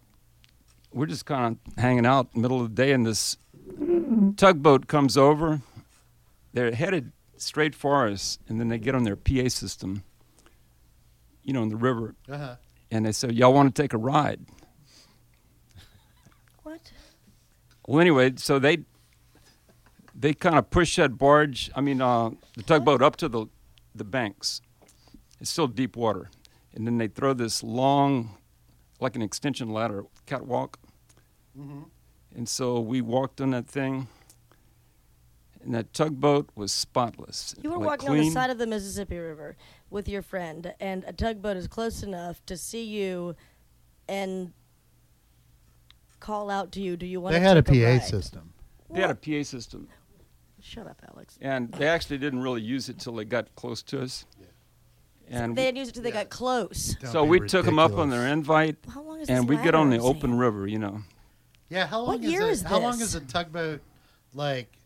we're 0.91 1.05
just 1.05 1.25
kind 1.25 1.57
of 1.67 1.73
hanging 1.77 2.05
out 2.05 2.35
middle 2.35 2.59
of 2.61 2.69
the 2.69 2.75
day, 2.75 2.91
and 2.91 3.05
this 3.05 3.37
tugboat 4.35 4.87
comes 4.87 5.15
over. 5.15 5.61
They're 6.53 6.73
headed 6.73 7.11
straight 7.37 7.75
for 7.75 8.07
us, 8.07 8.39
and 8.47 8.59
then 8.59 8.67
they 8.69 8.77
get 8.79 8.95
on 8.95 9.03
their 9.03 9.15
PA 9.15 9.47
system, 9.49 10.03
you 11.43 11.53
know, 11.53 11.61
in 11.63 11.69
the 11.69 11.75
river, 11.77 12.15
Uh-huh. 12.29 12.55
and 12.91 13.05
they 13.05 13.11
say, 13.11 13.29
"Y'all 13.29 13.53
want 13.53 13.73
to 13.75 13.81
take 13.81 13.93
a 13.93 13.97
ride?" 13.97 14.41
What? 16.63 16.91
Well, 17.87 17.99
anyway, 17.99 18.33
so 18.37 18.59
they 18.59 18.85
they 20.23 20.33
kind 20.33 20.57
of 20.57 20.69
push 20.69 20.95
that 20.95 21.17
barge, 21.17 21.69
I 21.75 21.81
mean, 21.81 21.99
uh, 22.01 22.29
the 22.55 22.63
tugboat 22.63 23.01
up 23.01 23.17
to 23.17 23.27
the 23.27 23.47
the 23.93 24.05
banks. 24.05 24.61
It's 25.41 25.49
still 25.49 25.67
deep 25.67 25.97
water, 25.97 26.29
and 26.73 26.87
then 26.87 26.97
they 26.97 27.09
throw 27.09 27.33
this 27.33 27.61
long, 27.61 28.37
like 29.01 29.17
an 29.17 29.21
extension 29.21 29.69
ladder 29.73 30.05
catwalk, 30.25 30.79
Mhm. 31.59 31.89
and 32.33 32.47
so 32.47 32.79
we 32.79 33.01
walked 33.01 33.41
on 33.41 33.51
that 33.51 33.67
thing. 33.67 34.07
And 35.61 35.73
that 35.75 35.93
tugboat 35.93 36.49
was 36.55 36.71
spotless. 36.71 37.55
You 37.61 37.69
were 37.69 37.77
like 37.77 37.85
walking 37.87 38.09
on 38.09 38.17
the 38.17 38.29
side 38.31 38.49
of 38.49 38.57
the 38.57 38.67
Mississippi 38.67 39.17
River 39.17 39.55
with 39.89 40.07
your 40.09 40.21
friend, 40.21 40.73
and 40.79 41.03
a 41.05 41.11
tugboat 41.13 41.57
is 41.57 41.67
close 41.67 42.01
enough 42.01 42.45
to 42.47 42.55
see 42.57 42.83
you 42.85 43.35
and 44.07 44.53
call 46.21 46.49
out 46.49 46.71
to 46.73 46.81
you. 46.81 46.95
Do 46.97 47.05
you 47.05 47.19
want 47.21 47.33
They 47.33 47.39
to 47.39 47.45
had 47.45 47.57
a 47.57 47.61
take 47.61 47.81
PA 47.81 47.91
ride? 47.91 48.03
system. 48.03 48.53
They 48.89 49.01
had 49.01 49.09
a 49.11 49.15
PA 49.15 49.43
system, 49.43 49.87
Shut 50.65 50.87
up, 50.87 51.01
Alex. 51.13 51.37
and 51.41 51.71
they 51.73 51.87
actually 51.87 52.17
didn't 52.17 52.41
really 52.41 52.61
use 52.61 52.87
it 52.87 52.97
till 52.99 53.13
they 53.13 53.25
got 53.25 53.53
close 53.55 53.83
to 53.83 54.01
us. 54.01 54.25
Yeah. 54.39 54.45
And 55.29 55.57
they 55.57 55.65
had 55.65 55.77
used 55.77 55.91
it 55.91 55.93
till 55.95 56.03
they 56.03 56.09
Yeah. 56.09 56.23
got 56.23 56.29
close. 56.29 56.95
Don't 57.01 57.11
so 57.11 57.23
be 57.25 57.31
we 57.31 57.47
took 57.47 57.65
them 57.65 57.79
up 57.79 57.93
on 57.97 58.09
their 58.09 58.27
invite, 58.27 58.77
How 58.93 59.01
long 59.03 59.19
is 59.19 59.29
and 59.29 59.47
we 59.49 59.57
get 59.57 59.75
on 59.75 59.89
the 59.89 59.97
ladder, 59.97 60.07
open 60.07 60.21
saying? 60.21 60.37
river, 60.37 60.67
you 60.67 60.79
know. 60.79 61.01
Yeah, 61.69 61.85
how 61.87 61.99
long 61.99 62.07
What 62.07 62.21
year 62.23 62.43
is, 62.43 62.59
is 62.59 62.61
it, 62.63 62.67
How 62.67 62.79
long 62.79 63.01
is 63.01 63.13
a 63.15 63.19
tugboat 63.21 63.81
like? 64.33 64.77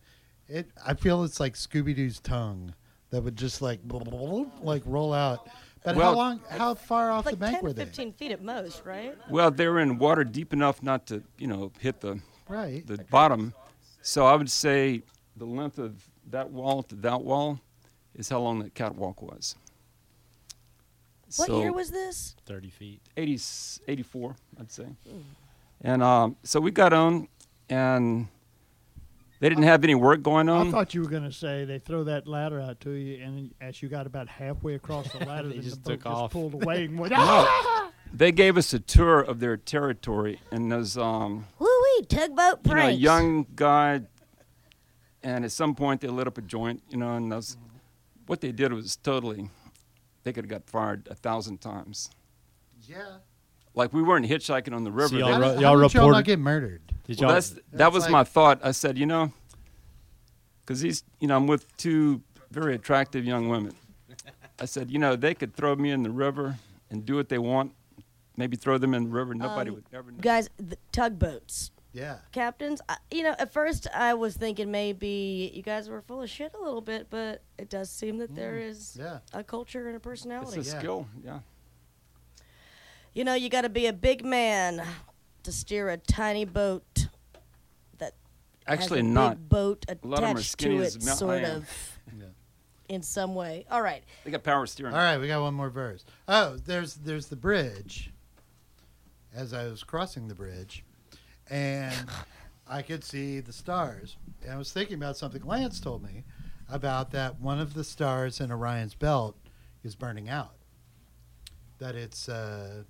It. 0.48 0.70
I 0.86 0.94
feel 0.94 1.24
it's 1.24 1.40
like 1.40 1.54
Scooby 1.56 1.94
Doo's 1.96 2.20
tongue 2.22 2.74
that 3.10 3.22
would 3.22 3.36
just 3.36 3.62
like 3.62 3.82
like 4.62 4.82
roll 4.86 5.14
out. 5.14 5.48
But 5.84 5.96
how 5.96 6.16
long? 6.16 6.40
How 6.50 6.74
far 6.74 7.12
off 7.12 7.26
Like 7.26 7.36
the 7.36 7.40
bank 7.40 7.56
10, 7.58 7.64
were 7.64 7.74
they? 7.74 7.86
15 7.86 8.14
feet 8.14 8.32
at 8.32 8.42
most, 8.42 8.84
right? 8.86 9.16
Well, 9.30 9.52
they 9.52 9.68
were 9.68 9.80
in 9.80 9.98
water 10.00 10.24
deep 10.24 10.54
enough 10.54 10.82
not 10.82 11.06
to, 11.08 11.24
you 11.38 11.48
know, 11.48 11.72
hit 11.80 12.00
the 12.02 12.20
Right. 12.50 12.86
the 12.88 12.98
bottom. 13.10 13.54
So 14.02 14.26
I 14.26 14.36
would 14.36 14.50
say 14.52 15.04
the 15.38 15.46
length 15.46 15.78
of 15.78 16.08
that 16.30 16.50
wall 16.50 16.84
to 16.84 16.96
that 16.96 17.22
wall 17.22 17.60
is 18.16 18.30
how 18.30 18.40
long 18.40 18.60
that 18.60 18.74
catwalk 18.74 19.22
was. 19.22 19.56
What 21.36 21.48
so 21.48 21.60
year 21.60 21.74
was 21.74 21.92
this? 21.92 22.36
Thirty 22.46 22.70
feet. 22.70 23.02
80, 23.18 23.40
84, 23.88 24.36
I'd 24.60 24.72
say. 24.72 24.86
And 25.82 26.02
um, 26.02 26.38
so 26.44 26.60
we 26.60 26.72
got 26.72 26.94
on, 26.94 27.28
and 27.70 28.28
they 29.40 29.50
didn't 29.50 29.66
have 29.66 29.84
any 29.84 29.94
work 29.94 30.24
going 30.24 30.50
on. 30.50 30.68
I 30.68 30.72
thought 30.72 30.94
you 30.96 31.02
were 31.02 31.10
going 31.10 31.24
to 31.24 31.32
say 31.32 31.66
they 31.66 31.80
throw 31.80 32.06
that 32.06 32.28
ladder 32.28 32.60
out 32.60 32.80
to 32.82 32.92
you, 32.92 33.24
and 33.24 33.54
as 33.62 33.82
you 33.84 33.90
got 33.90 34.08
about 34.08 34.28
halfway 34.28 34.76
across 34.76 35.12
the 35.12 35.26
ladder, 35.26 35.50
They 35.50 35.60
just 35.60 35.84
the 35.84 35.92
boat 35.92 35.94
took 35.96 36.04
just 36.04 36.16
off. 36.16 36.32
pulled 36.32 36.54
away 36.56 36.86
and 36.86 36.98
went. 36.98 37.12
No. 37.18 37.90
they 38.14 38.32
gave 38.32 38.58
us 38.58 38.74
a 38.74 38.80
tour 38.80 39.20
of 39.20 39.40
their 39.40 39.58
territory, 39.58 40.40
and 40.52 40.72
those 40.72 40.98
um, 40.98 41.46
Woo 41.60 41.68
wee, 41.68 42.06
tugboat 42.06 42.60
you 42.66 42.74
know, 42.74 42.88
a 42.88 42.92
young 42.92 43.46
guy, 43.56 44.02
and 45.24 45.44
at 45.46 45.52
some 45.52 45.76
point 45.76 46.02
they 46.02 46.08
lit 46.08 46.28
up 46.28 46.38
a 46.38 46.42
joint, 46.42 46.82
you 46.90 46.98
know, 46.98 47.16
and 47.16 47.32
those, 47.32 47.58
what 48.28 48.42
they 48.42 48.52
did 48.52 48.72
was 48.74 48.96
totally, 48.98 49.50
they 50.24 50.34
could 50.34 50.46
have 50.46 50.50
got 50.50 50.70
fired 50.70 51.08
a 51.10 51.16
thousand 51.16 51.60
times. 51.62 52.10
Yeah. 52.88 53.18
Like 53.74 53.94
we 53.94 54.02
weren't 54.02 54.26
hitchhiking 54.26 54.74
on 54.74 54.84
the 54.84 54.92
river. 54.92 55.10
So 55.10 55.18
y'all 55.18 55.34
How, 55.34 55.40
ro- 55.40 55.52
did- 55.54 55.62
y'all 55.62 55.78
how 55.80 55.88
did 55.88 55.94
y'all 55.94 56.02
not 56.04 56.08
reported- 56.10 56.26
get 56.26 56.40
murdered? 56.40 56.82
Did 57.06 57.20
well, 57.20 57.30
y'all? 57.30 57.34
that's, 57.36 57.56
that 57.74 57.92
was 57.94 58.04
like- 58.04 58.12
my 58.12 58.24
thought. 58.24 58.60
I 58.64 58.72
said, 58.72 58.98
you 58.98 59.06
know, 59.06 59.32
because 60.62 60.82
these, 60.82 61.04
you 61.20 61.28
know, 61.28 61.38
I'm 61.38 61.48
with 61.48 61.76
two 61.78 62.22
very 62.52 62.76
attractive 62.76 63.26
young 63.26 63.50
women. 63.50 63.74
I 64.60 64.66
said, 64.66 64.90
you 64.90 64.98
know, 65.00 65.16
they 65.16 65.34
could 65.36 65.56
throw 65.56 65.76
me 65.76 65.92
in 65.92 66.02
the 66.04 66.10
river 66.10 66.58
and 66.90 67.06
do 67.06 67.16
what 67.16 67.30
they 67.30 67.38
want. 67.38 67.74
Maybe 68.36 68.56
throw 68.58 68.78
them 68.78 68.94
in 68.94 69.04
the 69.06 69.10
river. 69.10 69.34
Nobody 69.36 69.70
Um, 69.70 69.76
would 69.76 69.86
ever 69.94 70.12
know. 70.12 70.18
Guys, 70.20 70.50
the 70.58 70.78
tugboats. 70.92 71.72
Yeah. 71.98 72.18
Captains, 72.32 72.80
I, 72.88 72.98
you 73.10 73.24
know, 73.24 73.36
at 73.40 73.52
first 73.52 73.88
I 73.92 74.14
was 74.14 74.36
thinking 74.38 74.70
maybe 74.70 75.52
you 75.54 75.64
guys 75.64 75.90
were 75.90 76.02
full 76.02 76.22
of 76.22 76.30
shit 76.30 76.54
a 76.54 76.64
little 76.64 76.82
bit, 76.82 77.08
but 77.10 77.42
it 77.58 77.70
does 77.72 77.90
seem 77.90 78.20
that 78.20 78.36
there 78.36 78.54
mm. 78.54 78.68
is 78.70 78.96
Yeah. 79.00 79.20
a 79.34 79.44
culture 79.44 79.88
and 79.88 79.98
a 79.98 80.00
personality. 80.00 80.60
It's 80.60 80.70
a 80.70 80.74
Yeah. 80.74 80.80
skill. 80.80 81.08
Yeah. 81.24 81.40
You 83.16 83.24
know, 83.24 83.34
you 83.34 83.50
got 83.50 83.62
to 83.62 83.70
be 83.70 83.88
a 83.88 83.94
big 83.94 84.24
man 84.24 84.86
to 85.42 85.52
steer 85.52 85.90
a 85.90 85.98
tiny 85.98 86.46
boat 86.46 87.08
that 87.98 88.14
Actually, 88.68 89.00
has 89.00 89.08
a 89.08 89.12
not. 89.12 89.30
big 89.32 89.50
boat 89.50 89.86
lot 90.04 90.20
of 90.20 90.24
'em 90.24 90.30
are 90.30 90.32
attached 90.34 90.52
skinny 90.52 90.78
to 90.78 90.84
it, 90.84 91.04
Mount 91.04 91.18
sort 91.18 91.44
oh, 91.44 91.56
of, 91.56 92.00
Yeah. 92.16 92.26
in 92.90 93.02
some 93.02 93.34
way. 93.34 93.66
All 93.72 93.82
right, 93.82 94.04
They 94.24 94.30
got 94.30 94.44
power 94.44 94.68
steering. 94.68 94.94
All 94.94 95.00
right, 95.00 95.18
we 95.18 95.28
got 95.28 95.42
one 95.42 95.56
more 95.56 95.72
verse. 95.72 96.06
Oh, 96.28 96.58
there's 96.58 96.94
there's 96.94 97.26
the 97.28 97.36
bridge. 97.36 98.12
As 99.34 99.52
I 99.52 99.66
was 99.66 99.84
crossing 99.84 100.28
the 100.28 100.36
bridge, 100.36 100.84
and 101.50 102.08
I 102.68 102.82
could 102.82 103.04
see 103.04 103.40
the 103.40 103.54
stars. 103.54 104.18
And 104.44 104.52
I 104.52 104.58
was 104.58 104.72
thinking 104.72 104.96
about 104.96 105.18
something 105.18 105.44
Lance 105.44 105.80
told 105.80 106.04
me 106.04 106.24
about 106.70 107.12
that 107.12 107.40
one 107.40 107.60
of 107.60 107.74
the 107.74 107.84
stars 107.84 108.40
in 108.42 108.52
Orion's 108.52 108.94
belt 108.96 109.38
is 109.84 109.96
burning 109.96 110.30
out. 110.30 110.54
That 111.80 111.96
it's 111.96 112.28
uh, 112.28 112.84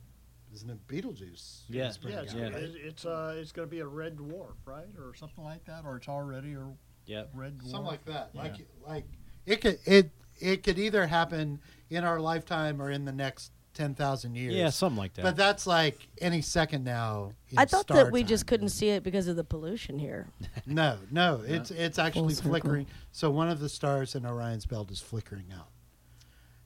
isn't 0.53 0.69
it 0.69 0.87
Betelgeuse? 0.87 1.63
Yeah. 1.67 1.89
is 1.89 1.97
burning 1.97 2.17
Yeah, 2.17 2.23
it's, 2.23 2.33
out, 2.33 2.39
Yeah. 2.39 2.45
right? 2.45 2.53
it- 2.63 2.75
it's 2.83 3.05
uh, 3.05 3.35
it's 3.37 3.51
going 3.51 3.67
to 3.67 3.71
be 3.71 3.81
a 3.81 3.87
red 3.87 4.15
dwarf, 4.17 4.55
right, 4.65 4.87
or 4.97 5.13
something 5.13 5.43
like 5.43 5.65
that, 5.65 5.83
or 5.85 5.97
it's 5.97 6.07
already 6.07 6.55
or 6.55 6.73
Yep. 7.05 7.31
red 7.33 7.57
dwarf. 7.59 7.69
Something 7.71 7.85
like 7.85 8.05
that. 8.05 8.31
Yeah. 8.33 8.41
Like 8.41 8.55
like 8.87 9.05
it 9.45 9.61
could 9.61 9.79
it 9.85 10.11
it 10.39 10.63
could 10.63 10.77
either 10.79 11.07
happen 11.07 11.59
in 11.89 12.03
our 12.03 12.19
lifetime 12.19 12.81
or 12.81 12.91
in 12.91 13.05
the 13.05 13.11
next 13.11 13.51
ten 13.77 13.93
thousand 13.93 14.35
years. 14.35 14.55
Yeah, 14.55 14.69
something 14.69 14.97
like 14.97 15.13
that. 15.13 15.21
But 15.21 15.35
that's 15.35 15.67
like 15.67 16.07
any 16.19 16.41
second 16.41 16.83
now. 16.83 17.33
in 17.49 17.59
I 17.59 17.65
thought 17.65 17.83
star 17.83 18.05
that 18.05 18.11
we 18.11 18.21
time. 18.21 18.29
just 18.29 18.47
couldn't 18.47 18.69
see 18.69 18.89
it 18.89 19.03
because 19.03 19.27
of 19.27 19.35
the 19.35 19.43
pollution 19.43 19.99
here. 19.99 20.27
No, 20.65 20.97
no, 21.11 21.43
it's 21.45 21.71
it's 21.71 21.97
actually 21.97 22.33
flickering. 22.33 22.87
So 23.13 23.31
one 23.31 23.47
of 23.47 23.61
the 23.61 23.69
stars 23.69 24.15
in 24.15 24.25
Orion's 24.25 24.65
belt 24.65 24.91
is 24.91 24.99
flickering 24.99 25.45
out, 25.57 25.69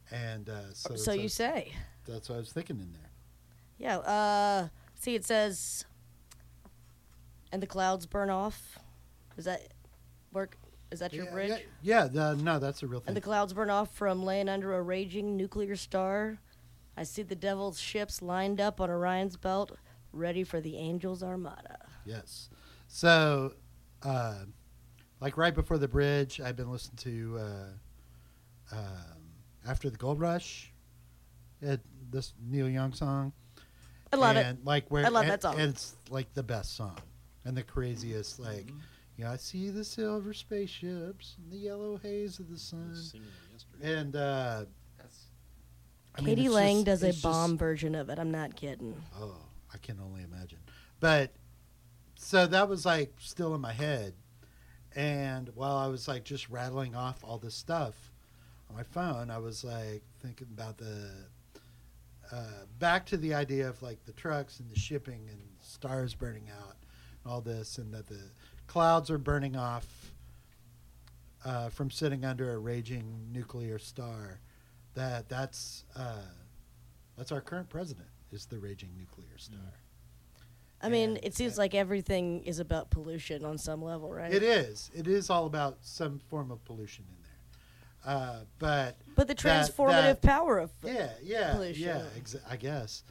and 0.10 0.50
uh, 0.50 0.74
so 0.74 0.96
so 0.96 1.12
you 1.12 1.24
that's, 1.24 1.36
say. 1.36 1.72
that's 2.08 2.28
what 2.30 2.38
I 2.38 2.40
was 2.40 2.52
thinking 2.52 2.80
in 2.80 2.92
there. 2.94 3.12
Yeah. 3.78 3.98
Uh, 3.98 4.68
see, 4.96 5.14
it 5.14 5.24
says, 5.24 5.86
and 7.52 7.62
the 7.62 7.68
clouds 7.68 8.08
burn 8.08 8.32
off. 8.32 8.80
Is 9.38 9.46
that 9.46 9.68
work? 10.34 10.58
Is 10.92 11.00
that 11.00 11.14
your 11.14 11.26
yeah, 11.26 11.32
bridge? 11.32 11.50
Yeah, 11.50 12.04
yeah 12.04 12.08
the, 12.08 12.36
no, 12.42 12.58
that's 12.58 12.82
a 12.82 12.88
real 12.88 13.02
thing. 13.02 13.10
And 13.10 13.18
the 13.18 13.22
clouds 13.22 13.54
burn 13.54 13.70
off 13.70 13.94
from 13.96 14.24
laying 14.24 14.50
under 14.50 14.74
a 14.76 14.82
raging 14.82 15.38
nuclear 15.38 15.76
star. 15.76 16.40
I 16.98 17.04
see 17.04 17.24
the 17.24 17.36
devil's 17.36 17.80
ships 17.80 18.22
lined 18.22 18.60
up 18.62 18.80
on 18.82 18.90
Orion's 18.90 19.38
belt, 19.38 19.78
ready 20.12 20.44
for 20.44 20.60
the 20.62 20.78
angels' 20.78 21.24
armada. 21.24 21.78
Yes. 22.06 22.50
So, 22.88 23.54
uh, 24.04 24.40
like 25.22 25.38
right 25.38 25.54
before 25.56 25.78
the 25.78 25.88
bridge, 25.88 26.42
I've 26.42 26.56
been 26.56 26.70
listening 26.72 26.98
to 26.98 27.40
uh, 27.40 28.76
um, 28.76 29.32
After 29.66 29.90
the 29.90 29.98
Gold 29.98 30.20
Rush, 30.20 30.72
it, 31.62 31.80
this 32.10 32.34
Neil 32.46 32.68
Young 32.70 32.94
song. 32.94 33.32
I 34.12 34.18
love 34.18 34.36
it. 34.36 34.58
Like 34.66 34.90
where 34.92 35.06
I 35.06 35.10
love 35.10 35.24
and- 35.24 35.32
that 35.32 35.42
song. 35.42 35.60
and 35.60 35.70
it's 35.70 35.96
like 36.10 36.34
the 36.34 36.44
best 36.44 36.76
song 36.76 36.98
and 37.46 37.56
the 37.56 37.64
craziest. 37.64 38.40
Like, 38.40 38.66
Mm-hmm. 38.66 38.78
you 39.18 39.24
know, 39.24 39.32
I 39.32 39.38
see 39.38 39.70
the 39.70 39.86
silver 39.86 40.34
spaceships 40.34 41.36
and 41.42 41.52
the 41.52 41.58
yellow 41.58 41.98
haze 41.98 42.40
of 42.40 42.50
the 42.50 42.58
sun, 42.58 42.98
and 43.82 44.16
uh, 44.16 44.66
I 46.16 46.22
Katie 46.22 46.46
it's 46.46 46.54
Lang 46.54 46.76
just- 46.78 46.86
does 46.86 47.04
a 47.04 47.12
just- 47.12 47.24
bomb 47.24 47.58
version 47.58 47.96
of 47.96 48.10
it. 48.10 48.20
I'm 48.20 48.32
not 48.32 48.56
kidding. 48.56 48.96
Oh, 49.20 49.36
I 49.74 49.78
can 49.78 50.00
only 50.00 50.24
imagine. 50.24 50.60
But 51.00 51.32
so 52.16 52.46
that 52.48 52.68
was 52.70 52.86
like 52.86 53.14
still 53.20 53.56
in 53.56 53.62
my 53.62 53.74
head. 53.74 54.14
And 54.96 55.50
while 55.56 55.78
I 55.78 55.88
was 55.88 56.08
like 56.08 56.24
just 56.26 56.50
rattling 56.50 56.96
off 56.96 57.24
all 57.24 57.38
this 57.38 57.56
stuff 57.56 57.96
on 58.70 58.76
my 58.76 58.84
phone, 58.84 59.30
I 59.32 59.38
was 59.38 59.64
like 59.64 60.04
thinking 60.22 60.48
about 60.54 60.78
the 60.78 61.10
uh, 62.32 62.66
back 62.80 63.06
to 63.08 63.18
the 63.18 63.34
idea 63.34 63.68
of 63.70 63.82
like 63.82 64.04
the 64.06 64.12
trucks 64.14 64.60
and 64.60 64.70
the 64.70 64.78
shipping 64.80 65.28
and 65.30 65.40
stars 65.62 66.14
burning 66.14 66.50
out 66.62 66.76
and 67.24 67.32
all 67.32 67.42
this, 67.42 67.78
and 67.78 67.94
that 67.94 68.08
the 68.08 68.22
clouds 68.68 69.10
are 69.10 69.18
burning 69.18 69.56
off 69.56 70.12
uh, 71.46 71.70
from 71.70 71.90
sitting 71.90 72.24
under 72.26 72.54
a 72.54 72.58
raging 72.58 73.28
nuclear 73.32 73.80
star. 73.80 74.40
That 74.94 75.30
that's 75.30 75.86
uh, 75.96 76.18
that's 77.18 77.32
our 77.32 77.42
current 77.42 77.70
president 77.70 78.08
is 78.32 78.46
the 78.46 78.60
raging 78.60 78.90
nuclear 78.98 79.38
star. 79.38 79.60
I 80.82 80.90
mean, 80.90 81.10
And 81.18 81.20
it 81.24 81.36
seems 81.36 81.54
that- 81.56 81.62
like 81.62 81.76
everything 81.76 82.44
is 82.44 82.60
about 82.60 82.90
pollution 82.90 83.46
on 83.46 83.58
some 83.58 83.84
level, 83.84 84.12
right? 84.12 84.34
It 84.34 84.42
is. 84.44 84.90
It 84.96 85.08
is 85.08 85.30
all 85.30 85.46
about 85.46 85.78
some 85.82 86.18
form 86.30 86.50
of 86.52 86.64
pollution 86.66 87.06
in 87.08 87.16
there. 87.22 88.14
Uh, 88.16 88.40
but 88.58 88.98
But 89.16 89.28
the 89.28 89.36
that- 89.36 89.38
transformative 89.38 90.02
that- 90.04 90.22
power 90.24 90.58
of 90.58 90.72
yeah, 90.84 91.12
yeah, 91.22 91.54
pollution. 91.54 91.84
yeah, 91.84 92.06
exa- 92.18 92.42
I 92.50 92.58
guess, 92.58 93.04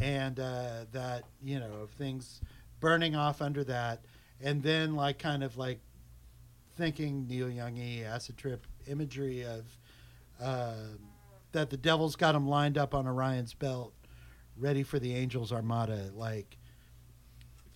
and 0.00 0.38
uh, 0.40 0.86
that 0.92 1.24
you 1.42 1.60
know 1.60 1.72
of 1.74 1.90
things 1.92 2.40
burning 2.80 3.14
off 3.14 3.40
under 3.40 3.62
that, 3.64 4.04
and 4.40 4.62
then 4.62 4.96
like 4.96 5.18
kind 5.20 5.44
of 5.44 5.56
like 5.56 5.78
thinking 6.74 7.28
Neil 7.28 7.48
Youngy 7.48 8.02
acid 8.04 8.36
trip 8.36 8.66
imagery 8.88 9.42
of 9.46 9.64
uh, 10.40 10.74
that 11.52 11.70
the 11.70 11.76
devil's 11.76 12.16
got 12.16 12.34
him 12.34 12.48
lined 12.48 12.78
up 12.78 12.94
on 12.94 13.06
Orion's 13.06 13.54
belt, 13.54 13.92
ready 14.56 14.82
for 14.82 14.98
the 14.98 15.14
angels' 15.14 15.52
armada. 15.52 16.10
Like 16.14 16.56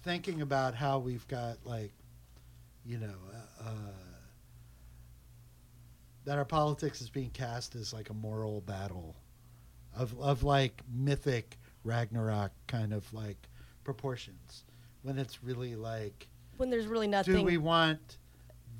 thinking 0.02 0.42
about 0.42 0.74
how 0.74 0.98
we've 0.98 1.26
got 1.28 1.58
like, 1.64 1.92
you 2.84 2.98
know. 2.98 3.14
Uh, 3.32 3.68
uh, 3.68 3.92
that 6.26 6.36
our 6.36 6.44
politics 6.44 7.00
is 7.00 7.08
being 7.08 7.30
cast 7.30 7.74
as 7.76 7.92
like 7.92 8.10
a 8.10 8.14
moral 8.14 8.60
battle 8.60 9.16
of 9.96 10.14
of 10.20 10.42
like 10.42 10.82
mythic 10.92 11.56
Ragnarok 11.84 12.50
kind 12.66 12.92
of 12.92 13.10
like 13.14 13.48
proportions 13.84 14.64
when 15.02 15.18
it's 15.18 15.42
really 15.42 15.76
like 15.76 16.26
when 16.58 16.68
there's 16.68 16.86
really 16.86 17.06
nothing. 17.06 17.34
do 17.34 17.42
we 17.42 17.58
want 17.58 18.18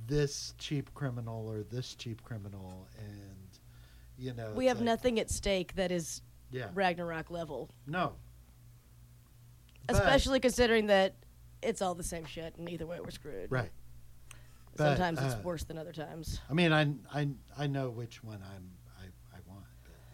this 0.06 0.54
cheap 0.58 0.92
criminal 0.94 1.48
or 1.48 1.62
this 1.62 1.94
cheap 1.94 2.22
criminal 2.22 2.88
and 2.98 3.35
you 4.18 4.32
know 4.34 4.52
we 4.54 4.66
have 4.66 4.78
like- 4.78 4.84
nothing 4.86 5.20
at 5.20 5.30
stake 5.30 5.74
that 5.74 5.90
is 5.90 6.22
yeah 6.50 6.68
Ragnarok 6.74 7.30
level, 7.30 7.70
no 7.86 8.14
But- 9.86 9.96
especially 9.96 10.40
considering 10.40 10.86
that 10.86 11.14
it's 11.62 11.80
all 11.82 11.94
the 11.94 12.02
same 12.04 12.24
shit, 12.24 12.54
and 12.56 12.68
either 12.68 12.86
way 12.86 12.98
we're 13.00 13.10
screwed. 13.10 13.50
right 13.50 13.70
But, 14.76 14.96
Sometimes 14.96 15.18
it's 15.22 15.34
uh, 15.34 15.40
worse 15.42 15.64
than 15.64 15.78
other 15.78 15.92
times. 15.92 16.40
I 16.50 16.54
mean 16.54 16.72
I 16.72 16.92
I 17.12 17.28
I 17.58 17.66
know 17.66 17.90
which 17.90 18.22
one 18.22 18.42
I'm 18.42 18.70
I, 18.98 19.04
I 19.36 19.38
want 19.48 19.64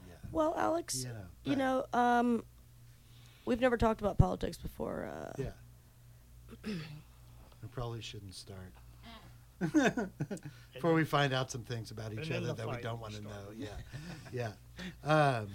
yeah 0.09 0.15
Well, 0.31 0.55
Alex, 0.57 1.03
you 1.05 1.09
know 1.13 1.27
you 1.45 1.57
know, 1.57 1.85
um, 1.93 2.45
we've 3.45 3.61
never 3.61 3.77
talked 3.77 4.01
about 4.01 4.17
politics 4.19 4.57
before. 4.57 5.05
Uh, 5.13 5.33
Yeah. 5.43 5.53
I 7.65 7.67
probably 7.73 8.01
shouldn't 8.01 8.35
start. 8.35 8.73
Before 10.75 10.95
we 10.95 11.05
find 11.05 11.33
out 11.33 11.51
some 11.51 11.63
things 11.63 11.91
about 11.91 12.13
each 12.13 12.31
other 12.31 12.53
that 12.53 12.69
we 12.69 12.81
don't 12.83 13.01
want 13.01 13.15
to 13.15 13.23
know. 13.23 13.31
Yeah. 13.57 13.69
Yeah. 14.33 14.53
Um, 15.05 15.49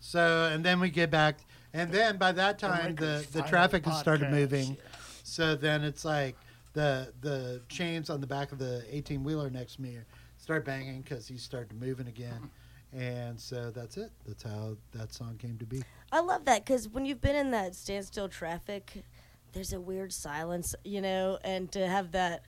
so, 0.00 0.50
and 0.52 0.64
then 0.64 0.80
we 0.80 0.90
get 0.90 1.12
back, 1.12 1.38
and 1.72 1.92
then 1.92 2.16
by 2.16 2.32
that 2.32 2.58
time, 2.58 2.96
the, 2.96 3.06
Lakers 3.06 3.26
the 3.28 3.42
traffic 3.42 3.84
has 3.84 4.00
started 4.00 4.26
podcast. 4.26 4.32
moving. 4.32 4.76
So 5.22 5.54
then 5.54 5.84
it's 5.84 6.04
like 6.04 6.34
the 6.72 7.12
the 7.20 7.62
chains 7.68 8.10
on 8.10 8.20
the 8.20 8.26
back 8.26 8.50
of 8.50 8.58
the 8.58 8.82
18 8.90 9.22
wheeler 9.22 9.50
next 9.50 9.76
to 9.76 9.82
me 9.82 9.98
start 10.42 10.64
banging 10.64 11.02
because 11.02 11.28
he's 11.28 11.42
started 11.42 11.80
moving 11.80 12.08
again. 12.08 12.50
And 12.92 13.40
so 13.40 13.70
that's 13.70 13.96
it. 13.96 14.10
That's 14.26 14.42
how 14.42 14.76
that 14.92 15.14
song 15.14 15.36
came 15.38 15.56
to 15.58 15.64
be. 15.64 15.82
I 16.10 16.20
love 16.20 16.44
that 16.44 16.64
because 16.64 16.88
when 16.88 17.06
you've 17.06 17.20
been 17.22 17.36
in 17.36 17.50
that 17.52 17.74
standstill 17.74 18.28
traffic, 18.28 19.04
there's 19.52 19.72
a 19.72 19.80
weird 19.80 20.12
silence, 20.12 20.74
you 20.84 21.00
know, 21.00 21.38
and 21.44 21.70
to 21.72 21.86
have 21.86 22.12
that 22.12 22.44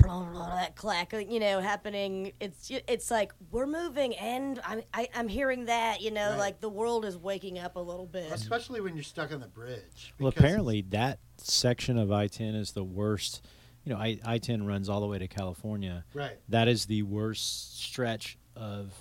that 0.00 0.76
clack, 0.76 1.12
you 1.12 1.40
know, 1.40 1.58
happening, 1.60 2.32
it's 2.38 2.70
it's 2.86 3.10
like 3.10 3.32
we're 3.50 3.66
moving, 3.66 4.14
and 4.14 4.60
I'm 4.64 4.82
I, 4.94 5.08
I'm 5.12 5.26
hearing 5.26 5.64
that, 5.64 6.00
you 6.00 6.12
know, 6.12 6.30
Right. 6.30 6.38
like 6.38 6.60
the 6.60 6.68
world 6.68 7.04
is 7.04 7.16
waking 7.16 7.58
up 7.58 7.74
a 7.74 7.80
little 7.80 8.06
bit. 8.06 8.30
Especially 8.30 8.80
when 8.80 8.94
you're 8.94 9.02
stuck 9.02 9.32
on 9.32 9.40
the 9.40 9.48
bridge. 9.48 10.14
Well, 10.20 10.28
apparently 10.28 10.82
that 10.90 11.18
section 11.38 11.98
of 11.98 12.12
I-10 12.12 12.54
is 12.54 12.72
the 12.72 12.84
worst. 12.84 13.44
You 13.84 13.92
know, 13.94 13.98
I- 13.98 14.20
I-10 14.24 14.66
runs 14.66 14.88
all 14.88 15.00
the 15.00 15.06
way 15.08 15.18
to 15.18 15.26
California. 15.28 16.04
Right. 16.14 16.38
That 16.48 16.68
is 16.68 16.86
the 16.86 17.02
worst 17.02 17.80
stretch 17.82 18.38
of 18.54 18.92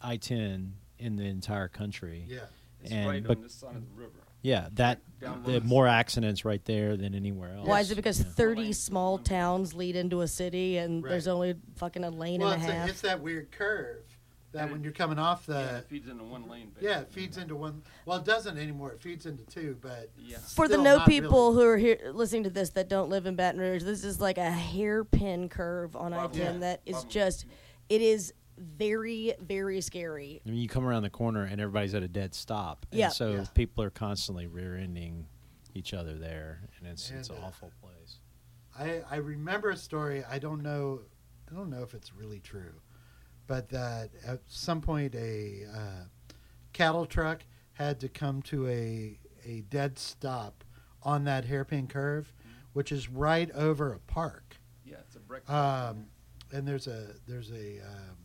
I-10 0.00 0.72
in 0.98 1.16
the 1.16 1.24
entire 1.26 1.68
country. 1.68 2.24
Yeah. 2.26 2.40
It's 2.82 2.90
And 2.90 3.08
right 3.08 3.22
but- 3.24 3.36
on 3.36 3.42
this 3.44 3.54
side 3.54 3.76
of 3.76 3.82
the 3.86 3.94
river. 3.94 4.18
Yeah, 4.42 4.68
that 4.74 5.00
Down 5.20 5.42
the 5.42 5.52
low. 5.52 5.60
more 5.60 5.86
accidents 5.86 6.44
right 6.44 6.64
there 6.64 6.96
than 6.96 7.14
anywhere 7.14 7.54
else. 7.54 7.68
Why 7.68 7.80
is 7.80 7.90
it 7.90 7.96
because 7.96 8.20
Yeah. 8.20 8.26
30 8.34 8.72
small 8.72 9.18
towns 9.18 9.74
lead 9.74 9.96
into 9.96 10.22
a 10.22 10.28
city 10.28 10.78
and 10.78 11.04
there's 11.04 11.28
only 11.28 11.56
fucking 11.76 12.04
a 12.04 12.10
lane 12.10 12.40
Well, 12.40 12.52
and 12.52 12.62
a 12.62 12.64
it's, 12.64 12.72
half? 12.74 12.88
it's 12.88 13.00
that 13.02 13.20
weird 13.20 13.50
curve 13.52 14.04
that 14.52 14.62
And 14.64 14.72
when 14.72 14.82
you're 14.82 14.92
coming 14.92 15.18
off 15.18 15.46
the 15.46 15.52
yeah, 15.52 15.76
it 15.78 15.84
feeds 15.88 16.08
into 16.08 16.24
one 16.24 16.48
lane. 16.48 16.70
Basically. 16.70 16.88
yeah, 16.88 17.00
it 17.00 17.12
feeds 17.12 17.36
into 17.38 17.54
one. 17.54 17.82
Well, 18.06 18.18
it 18.18 18.24
doesn't 18.24 18.56
anymore. 18.58 18.90
It 18.92 19.00
feeds 19.00 19.26
into 19.26 19.44
two, 19.44 19.76
but 19.80 20.10
Yeah. 20.18 20.38
For 20.38 20.66
the 20.66 20.74
still 20.74 20.82
no 20.84 20.96
not 20.96 21.06
people 21.08 21.52
really. 21.52 21.62
who 21.64 21.68
are 21.70 21.76
here 21.76 22.10
listening 22.12 22.44
to 22.44 22.50
this 22.50 22.70
that 22.70 22.88
don't 22.88 23.10
live 23.10 23.26
in 23.26 23.36
Baton 23.36 23.60
Rouge, 23.60 23.84
this 23.84 24.02
is 24.04 24.20
like 24.20 24.38
a 24.38 24.50
hairpin 24.50 25.48
curve 25.50 25.94
on 25.94 26.12
I 26.14 26.18
Probably. 26.18 26.40
ten 26.40 26.54
Yeah. 26.54 26.60
that 26.60 26.80
is 26.86 26.92
Probably. 26.94 27.10
just 27.12 27.46
it 27.90 28.00
is 28.00 28.32
very 28.60 29.34
very 29.40 29.80
scary. 29.80 30.40
I 30.46 30.50
mean, 30.50 30.60
you 30.60 30.68
come 30.68 30.84
around 30.86 31.02
the 31.02 31.10
corner 31.10 31.44
and 31.44 31.60
everybody's 31.60 31.94
at 31.94 32.02
a 32.02 32.08
dead 32.08 32.34
stop. 32.34 32.86
And 32.90 32.98
Yeah. 32.98 33.08
So 33.08 33.32
Yeah. 33.32 33.44
people 33.54 33.82
are 33.82 33.90
constantly 33.90 34.46
rear-ending 34.46 35.26
each 35.74 35.94
other 35.94 36.18
there, 36.18 36.68
and 36.78 36.86
it's 36.86 37.10
it's 37.10 37.30
an 37.30 37.36
uh, 37.42 37.46
awful 37.46 37.72
place. 37.80 38.18
I 38.78 39.02
I 39.10 39.16
remember 39.16 39.70
a 39.70 39.76
story. 39.76 40.24
I 40.24 40.38
don't 40.38 40.62
know. 40.62 41.02
I 41.50 41.54
don't 41.54 41.70
know 41.70 41.82
if 41.82 41.94
it's 41.94 42.14
really 42.14 42.40
true, 42.40 42.80
but 43.46 43.68
that 43.70 44.10
at 44.24 44.40
some 44.46 44.80
point 44.80 45.14
a 45.14 45.64
uh, 45.74 46.04
cattle 46.72 47.06
truck 47.06 47.44
had 47.72 47.98
to 48.00 48.08
come 48.08 48.42
to 48.42 48.68
a 48.68 49.18
a 49.44 49.62
dead 49.62 49.98
stop 49.98 50.64
on 51.02 51.24
that 51.24 51.44
hairpin 51.46 51.86
curve, 51.86 52.32
which 52.72 52.92
is 52.92 53.08
right 53.08 53.50
over 53.52 53.92
a 53.94 53.98
park. 54.00 54.56
Yeah, 54.84 54.96
it's 55.06 55.16
a 55.16 55.20
brick. 55.20 55.48
Um, 55.48 56.06
and 56.52 56.66
there's 56.66 56.86
a 56.86 57.14
there's 57.26 57.50
a 57.50 57.80
um, 57.80 58.16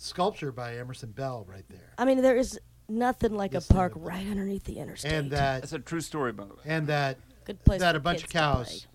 sculpture 0.00 0.52
by 0.52 0.76
Emerson 0.76 1.10
Bell 1.12 1.44
right 1.48 1.64
there, 1.68 1.92
I 1.98 2.04
mean, 2.04 2.22
there 2.22 2.36
is 2.36 2.58
nothing 2.88 3.34
like 3.34 3.52
This 3.52 3.68
a 3.70 3.72
park 3.74 3.92
side 3.92 4.00
of 4.00 4.06
right 4.06 4.26
underneath 4.26 4.64
the 4.64 4.78
interstate. 4.78 5.12
and 5.12 5.30
that 5.32 5.60
That's 5.62 5.72
a 5.72 5.78
true 5.78 6.00
story, 6.00 6.32
by 6.32 6.44
the 6.44 6.54
way. 6.54 6.60
and 6.64 6.86
that 6.88 7.18
good 7.44 7.62
place 7.64 7.80
that 7.80 7.92
for 7.92 7.98
a 7.98 8.00
bunch 8.00 8.18
of 8.24 8.30
kids 8.30 8.32
to 8.32 8.38
play. 8.38 8.64
cows, 8.64 8.86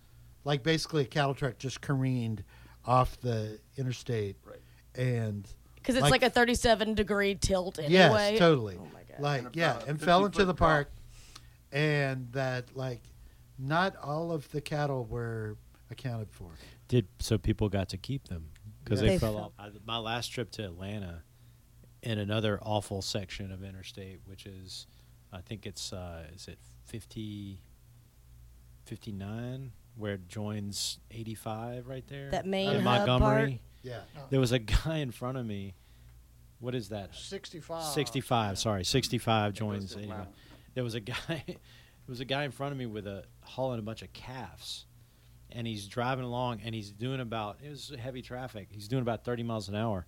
like 0.44 0.62
basically 0.62 1.02
a 1.02 1.06
cattle 1.06 1.34
truck, 1.34 1.58
just 1.58 1.80
careened 1.80 2.44
off 2.84 3.18
the 3.20 3.58
interstate 3.76 4.36
Right. 4.44 4.60
and 4.94 5.48
Because 5.76 5.94
it's 5.96 6.02
Like- 6.02 6.10
like, 6.10 6.22
a 6.24 6.30
37 6.30 6.94
degree 6.94 7.34
tilt 7.36 7.78
anyway. 7.78 7.92
yes, 7.92 8.38
totally. 8.38 8.76
Oh 8.76 8.88
my 8.92 9.02
god. 9.04 9.20
Like 9.20 9.44
And 9.44 9.56
yeah, 9.56 9.70
about 9.76 9.82
a 9.86 9.90
and 9.90 9.98
50 9.98 10.04
fell 10.06 10.24
into 10.26 10.38
foot 10.38 10.44
the 10.46 10.52
drop. 10.52 10.58
park, 10.58 10.90
and 11.72 12.32
that 12.32 12.76
like 12.76 13.02
not 13.58 13.96
all 13.96 14.32
of 14.32 14.50
the 14.50 14.60
cattle 14.60 15.04
were 15.04 15.56
accounted 15.90 16.30
for. 16.30 16.50
Did 16.88 17.06
so 17.20 17.38
people 17.38 17.68
got 17.68 17.88
to 17.90 17.96
keep 17.96 18.28
them 18.28 18.50
because 18.86 19.02
Yeah. 19.02 19.08
they, 19.08 19.14
They 19.14 19.18
fell 19.18 19.32
fell- 19.34 19.42
off. 19.46 19.52
I, 19.58 19.70
my 19.84 19.98
last 19.98 20.28
trip 20.28 20.50
to 20.52 20.64
Atlanta, 20.64 21.22
in 22.02 22.18
another 22.20 22.60
awful 22.62 23.02
section 23.02 23.50
of 23.50 23.64
interstate, 23.64 24.20
which 24.26 24.46
is, 24.46 24.86
I 25.32 25.40
think 25.40 25.66
it's 25.66 25.92
uh, 25.92 26.22
is 26.34 26.46
it 26.46 26.58
50, 26.84 27.60
59, 28.84 29.72
where 29.96 30.14
it 30.14 30.28
joins 30.28 30.98
eighty 31.10 31.34
five 31.34 31.88
right 31.88 32.06
there. 32.06 32.30
That 32.30 32.46
main 32.46 32.68
in 32.70 32.74
hub 32.82 32.84
Montgomery. 33.08 33.60
Yeah. 33.82 34.00
There 34.30 34.40
was 34.40 34.52
a 34.52 34.58
guy 34.58 34.98
in 34.98 35.10
front 35.10 35.38
of 35.38 35.46
me. 35.46 35.74
What 36.58 36.74
is 36.74 36.88
that? 36.90 37.14
65. 37.14 37.82
65 37.84 38.58
sorry 38.58 38.84
65 38.84 39.52
joins 39.52 39.92
to 39.92 39.98
anyway. 39.98 40.12
Atlanta. 40.14 40.30
there 40.74 40.84
was 40.84 40.94
a 40.94 41.00
guy 41.00 41.14
there 41.46 41.56
was 42.08 42.20
a 42.20 42.24
guy 42.24 42.44
in 42.44 42.50
front 42.50 42.72
of 42.72 42.78
me 42.78 42.86
with 42.86 43.06
a 43.06 43.24
hauling 43.42 43.78
a 43.78 43.82
bunch 43.82 44.00
of 44.02 44.10
calves 44.14 44.86
and 45.52 45.66
he's 45.66 45.86
driving 45.86 46.24
along 46.24 46.60
and 46.64 46.74
he's 46.74 46.90
doing 46.90 47.20
about 47.20 47.58
it 47.64 47.70
was 47.70 47.92
heavy 47.98 48.22
traffic 48.22 48.68
he's 48.70 48.88
doing 48.88 49.02
about 49.02 49.24
30 49.24 49.42
miles 49.42 49.68
an 49.68 49.74
hour 49.74 50.06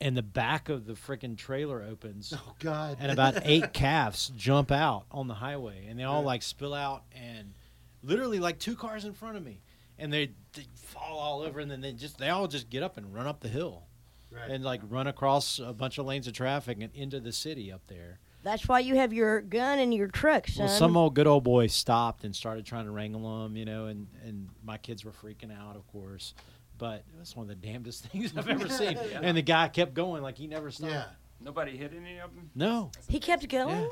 and 0.00 0.16
the 0.16 0.22
back 0.22 0.68
of 0.68 0.86
the 0.86 0.94
freaking 0.94 1.36
trailer 1.36 1.82
opens 1.82 2.32
Oh 2.36 2.54
God. 2.58 2.96
and 3.00 3.10
about 3.12 3.40
eight 3.44 3.72
calves 3.72 4.32
jump 4.36 4.70
out 4.70 5.04
on 5.10 5.28
the 5.28 5.34
highway 5.34 5.86
and 5.88 5.98
they 5.98 6.04
all 6.04 6.22
like 6.22 6.42
spill 6.42 6.74
out 6.74 7.04
and 7.12 7.52
literally 8.02 8.38
like 8.38 8.58
two 8.58 8.76
cars 8.76 9.04
in 9.04 9.12
front 9.12 9.36
of 9.36 9.44
me 9.44 9.60
and 9.98 10.12
they, 10.12 10.30
they 10.54 10.64
fall 10.76 11.18
all 11.18 11.42
over 11.42 11.60
and 11.60 11.70
then 11.70 11.80
they 11.82 11.92
just 11.92 12.18
they 12.18 12.28
all 12.28 12.48
just 12.48 12.70
get 12.70 12.82
up 12.82 12.96
and 12.96 13.14
run 13.14 13.26
up 13.26 13.40
the 13.40 13.48
hill 13.48 13.84
Right. 14.32 14.48
and 14.48 14.62
like 14.62 14.80
run 14.88 15.08
across 15.08 15.58
a 15.58 15.72
bunch 15.72 15.98
of 15.98 16.06
lanes 16.06 16.28
of 16.28 16.34
traffic 16.34 16.78
and 16.80 16.94
into 16.94 17.18
the 17.18 17.32
city 17.32 17.72
up 17.72 17.80
there. 17.88 18.20
That's 18.42 18.66
why 18.66 18.80
you 18.80 18.96
have 18.96 19.12
your 19.12 19.40
gun 19.42 19.78
in 19.78 19.92
your 19.92 20.08
truck, 20.08 20.48
son. 20.48 20.66
Well, 20.66 20.74
some 20.74 20.96
old 20.96 21.14
good 21.14 21.26
old 21.26 21.44
boy 21.44 21.66
stopped 21.66 22.24
and 22.24 22.34
started 22.34 22.64
trying 22.64 22.86
to 22.86 22.90
wrangle 22.90 23.42
them, 23.42 23.56
you 23.56 23.64
know, 23.66 23.86
and 23.86 24.06
and 24.24 24.48
my 24.64 24.78
kids 24.78 25.04
were 25.04 25.12
freaking 25.12 25.56
out, 25.56 25.76
of 25.76 25.86
course. 25.88 26.34
But 26.78 27.04
it 27.14 27.18
was 27.18 27.36
one 27.36 27.48
of 27.50 27.60
the 27.60 27.66
damnedest 27.68 28.06
things 28.06 28.32
I've 28.36 28.48
ever 28.48 28.68
seen. 28.68 28.96
And 29.22 29.36
the 29.36 29.42
guy 29.42 29.68
kept 29.68 29.92
going 29.94 30.22
like 30.22 30.38
he 30.38 30.46
never 30.46 30.70
stopped. 30.70 30.92
yeah. 30.92 31.04
Nobody 31.42 31.76
hit 31.76 31.92
any 31.94 32.18
of 32.18 32.34
them. 32.34 32.50
No. 32.54 32.90
he 33.08 33.18
kept 33.18 33.48
going. 33.48 33.82
Yeah. 33.82 33.88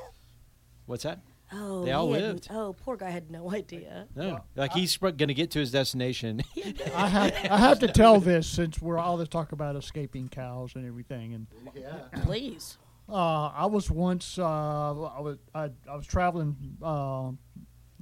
What's 0.87 1.03
that? 1.05 1.21
Oh, 1.51 1.83
They 1.85 1.93
all 1.93 2.09
lived. 2.11 2.49
oh, 2.51 2.75
poor 2.75 2.97
guy 2.99 3.09
had 3.09 3.31
no 3.31 3.51
idea. 3.51 4.07
No. 4.15 4.41
like 4.55 4.73
he's 4.73 4.97
going 4.99 5.17
to 5.17 5.35
get 5.35 5.51
to 5.53 5.59
his 5.59 5.71
destination. 5.71 6.43
I 6.95 7.09
have, 7.09 7.33
I 7.51 7.57
have 7.59 7.79
to 7.81 7.89
tell 7.89 8.21
this 8.21 8.47
since 8.47 8.81
we're 8.83 8.99
all 8.99 9.17
this 9.17 9.29
talk 9.29 9.53
about 9.53 9.75
escaping 9.77 10.29
cows 10.29 10.73
and 10.75 10.87
everything. 10.87 11.33
And 11.35 11.47
Yeah. 11.75 12.01
Please. 12.23 12.77
Uh, 13.09 13.49
I 13.55 13.67
was 13.67 13.91
once 13.91 14.39
uh, 14.39 14.45
I 14.45 15.21
was 15.21 15.39
I, 15.55 15.71
I 15.89 15.97
was 15.97 16.07
traveling 16.07 16.57
uh, 16.83 17.31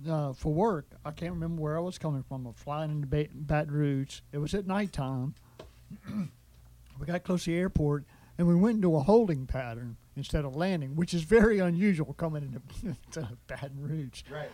uh, 0.08 0.32
for 0.32 0.52
work. 0.52 0.86
I 1.04 1.10
can't 1.10 1.32
remember 1.32 1.62
where 1.62 1.76
I 1.76 1.80
was 1.80 1.98
coming 1.98 2.22
from. 2.22 2.46
I 2.46 2.50
was 2.50 2.58
flying 2.58 2.90
into 2.90 3.06
ba- 3.06 3.28
Baton 3.32 3.72
Rouge. 3.72 4.20
It 4.32 4.38
was 4.38 4.54
at 4.54 4.66
nighttime. 4.66 5.34
we 6.98 7.06
got 7.06 7.22
close 7.24 7.44
to 7.44 7.50
the 7.50 7.56
airport, 7.56 8.04
and 8.38 8.46
we 8.46 8.54
went 8.54 8.76
into 8.76 8.96
a 8.96 9.00
holding 9.00 9.46
pattern 9.46 9.96
instead 10.16 10.44
of 10.44 10.56
landing, 10.56 10.96
which 10.96 11.14
is 11.14 11.22
very 11.22 11.58
unusual 11.58 12.12
coming 12.14 12.42
into 12.42 12.96
to 13.12 13.28
Baton 13.46 13.78
Rouge. 13.78 14.22
Right. 14.30 14.50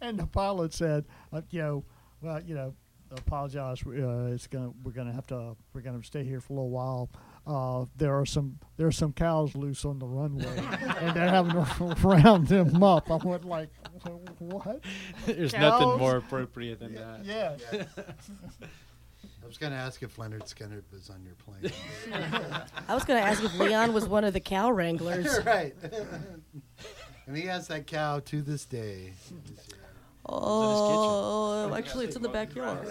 And 0.00 0.18
the 0.18 0.26
pilot 0.26 0.72
said, 0.72 1.04
uh, 1.32 1.40
you 1.50 1.60
know, 1.60 1.84
well, 2.22 2.40
you 2.42 2.54
know, 2.54 2.74
apologize. 3.10 3.82
Uh, 3.86 4.32
it's 4.32 4.46
gonna 4.46 4.72
we're 4.82 4.92
gonna 4.92 5.12
have 5.12 5.26
to 5.28 5.56
we're 5.72 5.80
gonna 5.80 6.02
stay 6.02 6.24
here 6.24 6.40
for 6.40 6.52
a 6.52 6.56
little 6.56 6.70
while. 6.70 7.08
Uh, 7.46 7.84
there 7.96 8.18
are 8.18 8.26
some 8.26 8.58
there 8.76 8.88
are 8.88 8.92
some 8.92 9.12
cows 9.12 9.54
loose 9.54 9.84
on 9.84 10.00
the 10.00 10.06
runway, 10.06 10.58
and 11.00 11.16
they're 11.16 11.28
having 11.28 11.52
to 11.52 11.94
round 12.02 12.48
them 12.48 12.82
up. 12.82 13.08
I 13.08 13.16
went 13.16 13.44
like, 13.44 13.68
what? 14.38 14.80
There's 15.26 15.52
Cows? 15.52 15.80
nothing 15.80 15.98
more 15.98 16.16
appropriate 16.16 16.80
than 16.80 16.94
that. 16.94 17.24
Yeah. 17.24 17.56
I 19.46 19.46
was 19.46 19.58
going 19.58 19.72
to 19.72 19.78
ask 19.78 20.02
if 20.02 20.16
Lynyrd 20.16 20.52
Skynyrd 20.52 20.82
was 20.92 21.08
on 21.08 21.22
your 21.22 21.36
plane. 21.36 21.72
I 22.88 22.94
was 22.94 23.04
going 23.04 23.22
to 23.22 23.26
ask 23.26 23.44
if 23.44 23.56
Leon 23.60 23.92
was 23.92 24.08
one 24.08 24.24
of 24.24 24.32
the 24.32 24.40
cow 24.40 24.72
wranglers. 24.72 25.38
right. 25.46 25.72
and 27.28 27.36
he 27.36 27.44
has 27.44 27.68
that 27.68 27.86
cow 27.86 28.18
to 28.24 28.42
this 28.42 28.64
day. 28.64 29.12
Oh, 30.28 31.72
actually, 31.76 32.06
it's 32.06 32.16
in 32.16 32.22
the 32.22 32.28
backyard. 32.28 32.88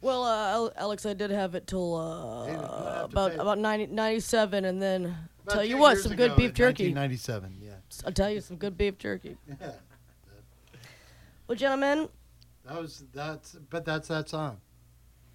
Well, 0.00 0.22
uh, 0.22 0.70
Alex, 0.76 1.04
I 1.06 1.12
did 1.12 1.30
have 1.30 1.54
it 1.54 1.66
till 1.66 1.96
uh, 1.96 3.04
about 3.04 3.34
about 3.34 3.58
90, 3.58 3.88
97, 3.88 4.64
and 4.64 4.80
then 4.80 5.16
About 5.42 5.52
tell 5.54 5.64
you 5.64 5.76
what, 5.76 5.98
some 5.98 6.14
good 6.14 6.36
beef 6.36 6.54
jerky. 6.54 6.92
97, 6.92 7.56
yeah. 7.60 7.72
I'll 8.06 8.12
tell 8.12 8.30
you 8.30 8.40
some 8.40 8.56
good 8.56 8.76
beef 8.78 8.96
jerky. 8.98 9.36
yeah. 9.60 9.72
Well, 11.48 11.56
gentlemen, 11.56 12.08
That 12.64 12.80
was 12.80 13.04
that's 13.12 13.56
but 13.70 13.84
that's 13.84 14.08
that 14.08 14.28
song. 14.28 14.60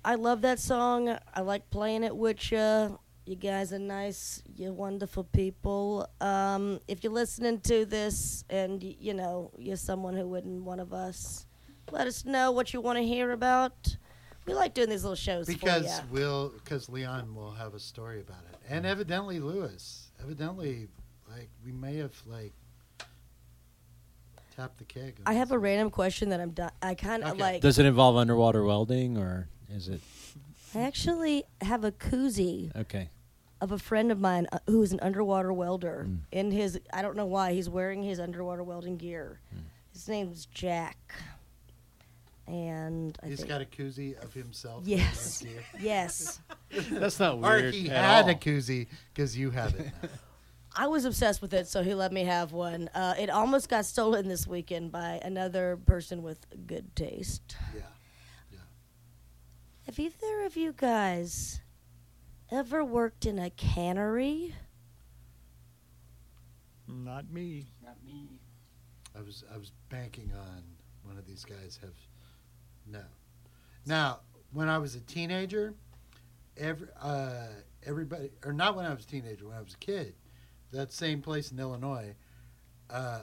I 0.06 0.16
love 0.16 0.42
that 0.42 0.60
song. 0.60 1.18
I 1.34 1.42
like 1.42 1.70
playing 1.70 2.04
it 2.04 2.16
with 2.16 2.52
you. 2.52 3.00
You 3.26 3.36
guys 3.38 3.72
are 3.72 3.80
nice. 3.80 4.44
You're 4.56 4.74
wonderful 4.74 5.24
people. 5.24 6.08
Um, 6.20 6.80
if 6.90 7.04
you're 7.04 7.14
listening 7.14 7.62
to 7.62 7.86
this 7.86 8.44
and 8.50 8.84
you 8.84 9.14
know 9.14 9.52
you're 9.58 9.78
someone 9.78 10.16
who 10.16 10.34
isn't 10.36 10.64
one 10.64 10.80
of 10.80 10.94
us, 10.94 11.48
let 11.92 12.08
us 12.08 12.24
know 12.26 12.52
what 12.52 12.74
you 12.74 12.80
want 12.80 12.98
to 12.98 13.04
hear 13.04 13.32
about. 13.32 13.98
We 14.46 14.54
like 14.54 14.74
doing 14.74 14.90
these 14.90 15.04
little 15.04 15.16
shows 15.16 15.48
Because 15.48 15.86
for 16.00 16.06
you. 16.06 16.08
we'll 16.12 16.50
because 16.50 16.90
Leon 16.90 17.34
will 17.34 17.52
have 17.52 17.74
a 17.74 17.80
story 17.80 18.20
about 18.20 18.44
it. 18.52 18.58
And 18.70 18.86
evidently 18.86 19.40
Louis. 19.40 20.12
Evidently 20.22 20.88
like 21.30 21.50
we 21.66 21.72
may 21.72 21.96
have 21.98 22.14
like 22.26 22.54
tapped 24.56 24.78
the 24.78 24.84
keg. 24.86 25.20
I 25.26 25.34
have 25.34 25.52
a 25.52 25.56
this. 25.56 25.62
random 25.64 25.90
question 25.90 26.30
that 26.30 26.40
I'm 26.40 26.52
done. 26.52 26.72
I 26.82 26.96
kind 26.96 27.24
of 27.24 27.32
Okay. 27.32 27.42
like. 27.42 27.62
Does 27.62 27.80
it 27.80 27.86
involve 27.86 28.18
underwater 28.18 28.64
welding 28.64 29.18
or 29.18 29.48
is 29.70 29.88
it 29.88 30.02
I 30.76 30.80
actually 30.82 31.44
have 31.62 31.84
a 31.84 31.92
koozie 31.92 32.76
okay? 32.76 33.10
of 33.62 33.72
a 33.72 33.78
friend 33.80 34.12
of 34.12 34.20
mine 34.20 34.48
uh, 34.52 34.60
who 34.68 34.82
is 34.82 34.92
an 34.92 35.00
underwater 35.02 35.54
welder. 35.54 36.06
Mm. 36.10 36.18
In 36.32 36.52
his, 36.52 36.80
I 36.92 37.02
don't 37.02 37.16
know 37.16 37.26
why 37.28 37.54
he's 37.54 37.70
wearing 37.70 38.04
his 38.04 38.20
underwater 38.20 38.64
welding 38.64 38.98
gear. 38.98 39.40
Mm. 39.56 39.60
His 39.94 40.08
name's 40.10 40.48
Jack, 40.48 41.14
and 42.48 43.18
I 43.24 43.28
He's 43.28 43.38
think 43.38 43.50
got 43.50 43.62
a 43.62 43.66
koozie 43.66 44.22
of 44.24 44.34
himself. 44.34 44.84
Yes. 44.86 45.42
in 45.42 45.48
his 45.48 45.56
gear. 45.56 45.64
yes, 45.80 46.40
That's 46.92 47.20
not 47.20 47.40
weird. 47.40 47.54
Or 47.54 47.62
weird. 47.64 47.74
he 47.74 47.90
at 47.90 48.04
had 48.04 48.24
all. 48.26 48.32
a 48.32 48.36
koozie 48.36 48.88
because 49.14 49.38
you 49.38 49.52
have 49.52 49.76
it. 49.76 49.86
now. 50.02 50.10
I 50.76 50.88
was 50.88 51.06
obsessed 51.06 51.40
with 51.42 51.54
it, 51.54 51.68
so 51.68 51.84
he 51.84 51.94
let 51.94 52.12
me 52.12 52.24
have 52.24 52.52
one. 52.52 52.90
Uh, 52.96 53.14
it 53.20 53.30
almost 53.30 53.70
got 53.70 53.86
stolen 53.86 54.28
this 54.28 54.48
weekend 54.48 54.92
by 54.92 55.22
another 55.24 55.78
person 55.86 56.24
with 56.24 56.40
good 56.66 56.96
taste. 56.96 57.56
Yeah. 57.76 57.82
yeah. 58.52 58.58
Have 59.86 60.00
either 60.00 60.46
of 60.46 60.58
you 60.58 60.74
guys 60.76 61.62
ever 62.52 62.84
worked 62.84 63.28
in 63.28 63.38
a 63.38 63.52
cannery? 63.52 64.56
Not 66.88 67.30
me. 67.32 67.68
Not 67.84 67.98
me. 68.04 68.40
I 69.16 69.22
was 69.22 69.44
I 69.54 69.58
was 69.58 69.72
banking 69.90 70.32
on 70.36 70.64
one 71.04 71.18
of 71.18 71.26
these 71.28 71.46
guys 71.46 71.78
have 71.82 71.94
no. 72.88 73.02
Now, 73.86 74.20
when 74.52 74.70
I 74.70 74.78
was 74.78 74.96
a 74.96 75.00
teenager, 75.02 75.74
every 76.58 76.88
uh, 77.02 77.48
everybody 77.86 78.30
or 78.46 78.54
not 78.54 78.76
when 78.76 78.86
I 78.86 78.94
was 78.94 79.04
a 79.04 79.08
teenager, 79.08 79.48
when 79.48 79.58
I 79.58 79.62
was 79.62 79.74
a 79.74 79.78
kid, 79.78 80.14
that 80.72 80.92
same 80.92 81.22
place 81.22 81.52
in 81.52 81.60
Illinois, 81.60 82.16
uh, 82.90 83.22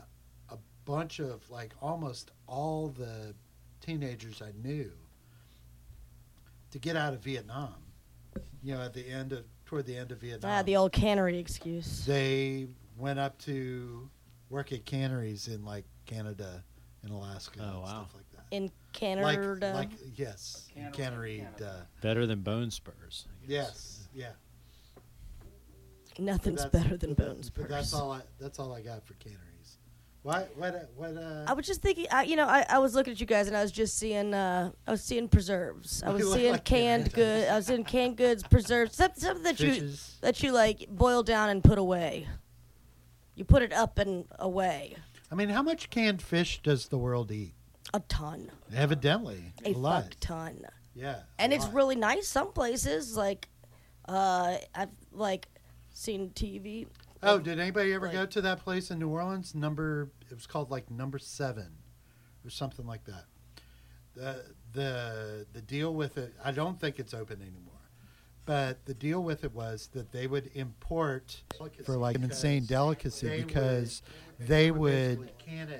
a 0.50 0.56
bunch 0.84 1.18
of 1.20 1.48
like 1.50 1.72
almost 1.80 2.30
all 2.46 2.88
the 2.88 3.34
teenagers 3.80 4.42
I 4.42 4.52
knew 4.66 4.90
to 6.70 6.78
get 6.78 6.96
out 6.96 7.12
of 7.14 7.20
Vietnam. 7.20 7.74
You 8.62 8.74
know, 8.74 8.82
at 8.82 8.92
the 8.92 9.08
end 9.08 9.32
of 9.32 9.44
toward 9.64 9.86
the 9.86 9.96
end 9.96 10.12
of 10.12 10.18
Vietnam, 10.18 10.50
Ah, 10.52 10.62
the 10.62 10.76
old 10.76 10.92
cannery 10.92 11.38
excuse. 11.38 12.04
they 12.04 12.66
went 12.98 13.18
up 13.18 13.38
to 13.38 14.10
work 14.50 14.72
at 14.72 14.84
canneries 14.84 15.48
in 15.48 15.64
like 15.64 15.84
Canada 16.06 16.62
and 17.02 17.12
Alaska 17.12 17.60
Oh, 17.62 17.68
and 17.68 17.78
wow. 17.80 17.86
stuff 17.86 18.14
like 18.14 18.29
that. 18.29 18.29
In 18.50 18.64
Like, 18.64 18.72
Canada. 18.92 19.72
like 19.74 19.90
yes, 20.16 20.66
Canada, 20.74 20.96
cannery. 20.96 21.38
Canada. 21.38 21.76
Uh, 21.82 21.84
Better 22.02 22.26
than 22.26 22.40
bone 22.40 22.70
spurs. 22.70 23.26
I 23.44 23.46
guess. 23.46 23.48
yes, 23.48 24.08
yeah. 24.14 24.30
Nothing's 26.18 26.66
better 26.66 26.96
than 26.96 27.14
but 27.14 27.26
bones. 27.28 27.50
But 27.50 27.68
that's 27.68 27.94
all. 27.94 28.12
I, 28.12 28.20
that's 28.38 28.58
all 28.58 28.72
I 28.74 28.80
got 28.82 29.06
for 29.06 29.14
canneries. 29.14 29.78
What? 30.22 30.50
What? 30.56 30.74
uh, 30.74 30.78
What? 30.96 31.16
Uh, 31.16 31.44
I 31.46 31.54
was 31.54 31.66
just 31.66 31.80
thinking, 31.80 32.06
I, 32.10 32.24
you 32.24 32.36
know, 32.36 32.46
I, 32.46 32.66
I 32.68 32.78
was 32.78 32.94
looking 32.94 33.12
at 33.12 33.20
you 33.20 33.26
guys 33.26 33.46
and 33.46 33.56
I 33.56 33.62
was 33.62 33.72
just 33.72 33.96
seeing, 33.96 34.34
uh, 34.34 34.70
I 34.86 34.90
was 34.90 35.02
seeing 35.02 35.28
preserves. 35.28 36.02
I 36.02 36.10
was 36.14 36.30
seeing 36.32 36.52
like 36.52 36.64
canned 36.64 37.14
Canada. 37.14 37.16
good. 37.16 37.48
I 37.48 37.56
was 37.56 37.66
seeing 37.66 37.84
canned 37.84 38.16
goods, 38.16 38.42
preserves, 38.42 38.96
something, 38.96 39.20
something 39.22 39.44
that 39.44 39.60
you 39.60 39.90
that 40.20 40.42
you 40.42 40.52
like 40.52 40.86
boil 40.90 41.22
down 41.22 41.48
and 41.48 41.64
put 41.64 41.78
away. 41.78 42.26
You 43.34 43.44
put 43.44 43.62
it 43.62 43.72
up 43.72 43.98
and 43.98 44.26
away. 44.38 44.96
I 45.32 45.36
mean, 45.36 45.48
how 45.48 45.62
much 45.62 45.88
canned 45.88 46.20
fish 46.20 46.60
does 46.62 46.88
the 46.88 46.98
world 46.98 47.30
eat? 47.30 47.54
A 47.92 48.00
ton, 48.00 48.50
Evidently, 48.74 49.52
a 49.64 49.70
a 49.70 49.74
lot. 49.74 50.16
ton. 50.20 50.64
Yeah. 50.94 51.20
and 51.38 51.52
it's 51.52 51.64
lot. 51.64 51.74
really 51.74 51.96
nice. 51.96 52.28
Some 52.28 52.52
places 52.52 53.16
like 53.16 53.48
uh, 54.08 54.58
I've 54.74 54.90
like 55.12 55.48
seen 55.92 56.30
TV. 56.30 56.86
Oh, 57.22 57.38
did 57.38 57.58
anybody 57.58 57.92
ever 57.92 58.06
like- 58.06 58.14
go 58.14 58.26
to 58.26 58.40
that 58.42 58.60
place 58.60 58.90
in 58.90 58.98
New 58.98 59.08
Orleans? 59.08 59.54
Number 59.54 60.10
it 60.30 60.34
was 60.34 60.46
called 60.46 60.70
like 60.70 60.90
number 60.90 61.18
seven, 61.18 61.72
or 62.44 62.50
something 62.50 62.86
like 62.86 63.04
that. 63.04 63.24
The 64.14 64.44
the 64.72 65.46
the 65.52 65.62
deal 65.62 65.92
with 65.94 66.16
it, 66.18 66.34
I 66.44 66.52
don't 66.52 66.78
think 66.80 66.98
it's 66.98 67.14
open 67.14 67.40
anymore. 67.42 67.69
But 68.50 68.84
the 68.84 68.94
deal 68.94 69.22
with 69.22 69.44
it 69.44 69.54
was 69.54 69.90
that 69.92 70.10
they 70.10 70.26
would 70.26 70.50
import 70.54 71.40
for 71.84 71.96
like 71.96 72.16
an 72.16 72.24
insane 72.24 72.64
delicacy 72.64 73.28
because 73.44 74.02
they 74.40 74.72
would 74.72 75.30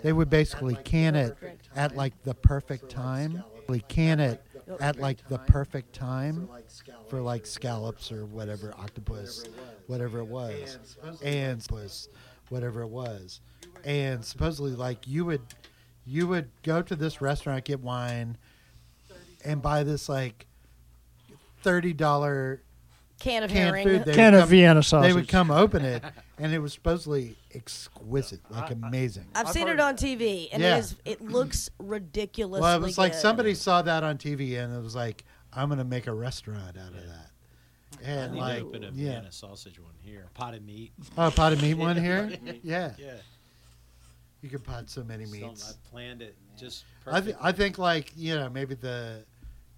they 0.05 0.13
would 0.13 0.31
basically 0.31 0.77
can 0.85 1.17
it 1.17 1.37
at 1.75 1.97
like 1.97 2.13
the 2.23 2.33
perfect 2.33 2.89
time. 2.89 3.43
They 3.69 3.81
can 3.81 4.21
it 4.21 4.41
at 4.79 5.01
like 5.01 5.27
the 5.29 5.39
perfect 5.39 5.95
time 5.97 6.49
for 7.09 7.21
like 7.21 7.45
scallops 7.45 8.13
or 8.13 8.25
whatever 8.25 8.73
octopus, 8.79 9.47
whatever 9.89 10.21
it 10.21 10.29
was, 10.29 10.79
and 11.25 11.67
whatever 12.51 12.83
it 12.83 12.91
was, 12.91 13.41
and 13.85 14.25
supposedly 14.25 14.77
like 14.77 15.09
you 15.09 15.25
would 15.25 15.43
you 16.07 16.29
would 16.29 16.49
go 16.63 16.83
to 16.83 16.95
this 16.95 17.21
restaurant 17.21 17.65
get 17.65 17.81
wine 17.81 18.39
and 19.45 19.61
buy 19.61 19.83
this 19.83 20.09
like 20.09 20.47
thirty 21.63 21.93
dollar 21.93 22.63
Can 23.19 23.43
of 23.43 23.51
canned 23.51 23.69
herring. 23.77 23.87
food. 23.87 24.05
They 24.05 24.15
Can 24.15 24.33
would 24.33 24.39
of 24.39 24.41
come- 24.45 24.51
Vienna 24.51 24.83
sausage. 24.83 25.09
They 25.11 25.15
would 25.15 25.29
come 25.29 25.51
open 25.51 25.85
it, 25.85 26.03
and 26.39 26.53
it 26.53 26.59
was 26.59 26.73
supposedly 26.73 27.37
exquisite, 27.55 28.41
like 28.51 28.71
amazing. 28.71 29.27
I've, 29.35 29.49
I've 29.49 29.53
seen 29.53 29.67
heard- 29.67 29.75
it 29.75 29.81
on 29.81 29.97
TV, 29.97 30.49
and 30.53 30.63
Yeah. 30.63 30.77
it 30.77 30.81
is. 30.81 30.97
It 31.05 31.21
looks 31.23 31.71
ridiculously. 31.79 32.63
Well, 32.63 32.77
it 32.77 32.83
was 32.83 32.97
like 32.99 33.13
good. 33.13 33.21
somebody 33.21 33.55
saw 33.55 33.83
that 33.83 34.03
on 34.05 34.19
TV, 34.19 34.57
and 34.63 34.75
it 34.75 34.83
was 34.83 34.95
like, 34.95 35.25
I'm 35.53 35.69
gonna 35.69 35.85
make 35.85 36.07
a 36.07 36.15
restaurant 36.15 36.77
out 36.79 36.89
of 36.95 37.07
that. 37.07 37.27
I 38.03 38.03
And 38.09 38.35
need 38.35 38.41
like, 38.41 38.59
to 38.61 38.65
open 38.67 38.85
a 38.85 38.91
yeah, 38.93 39.13
Vienna 39.15 39.33
sausage 39.33 39.79
one 39.79 39.93
here. 40.03 40.27
Potted 40.35 40.65
meat. 40.65 40.93
oh, 41.19 41.31
potted 41.31 41.61
meat 41.61 41.75
one 41.75 41.97
here. 42.03 42.31
Yeah, 42.63 42.95
Yeah. 42.99 43.15
you 44.41 44.49
could 44.49 44.65
pot 44.65 44.89
so 44.89 45.03
many 45.05 45.25
Some- 45.27 45.33
meats. 45.41 45.75
I 45.77 45.91
planned 45.91 46.23
it 46.23 46.37
just 46.59 46.85
I, 47.07 47.11
perfect. 47.11 47.25
th- 47.27 47.37
I 47.41 47.53
think 47.53 47.79
like 47.79 48.13
you 48.17 48.37
know 48.37 48.49
maybe 48.49 48.75
the, 48.77 49.25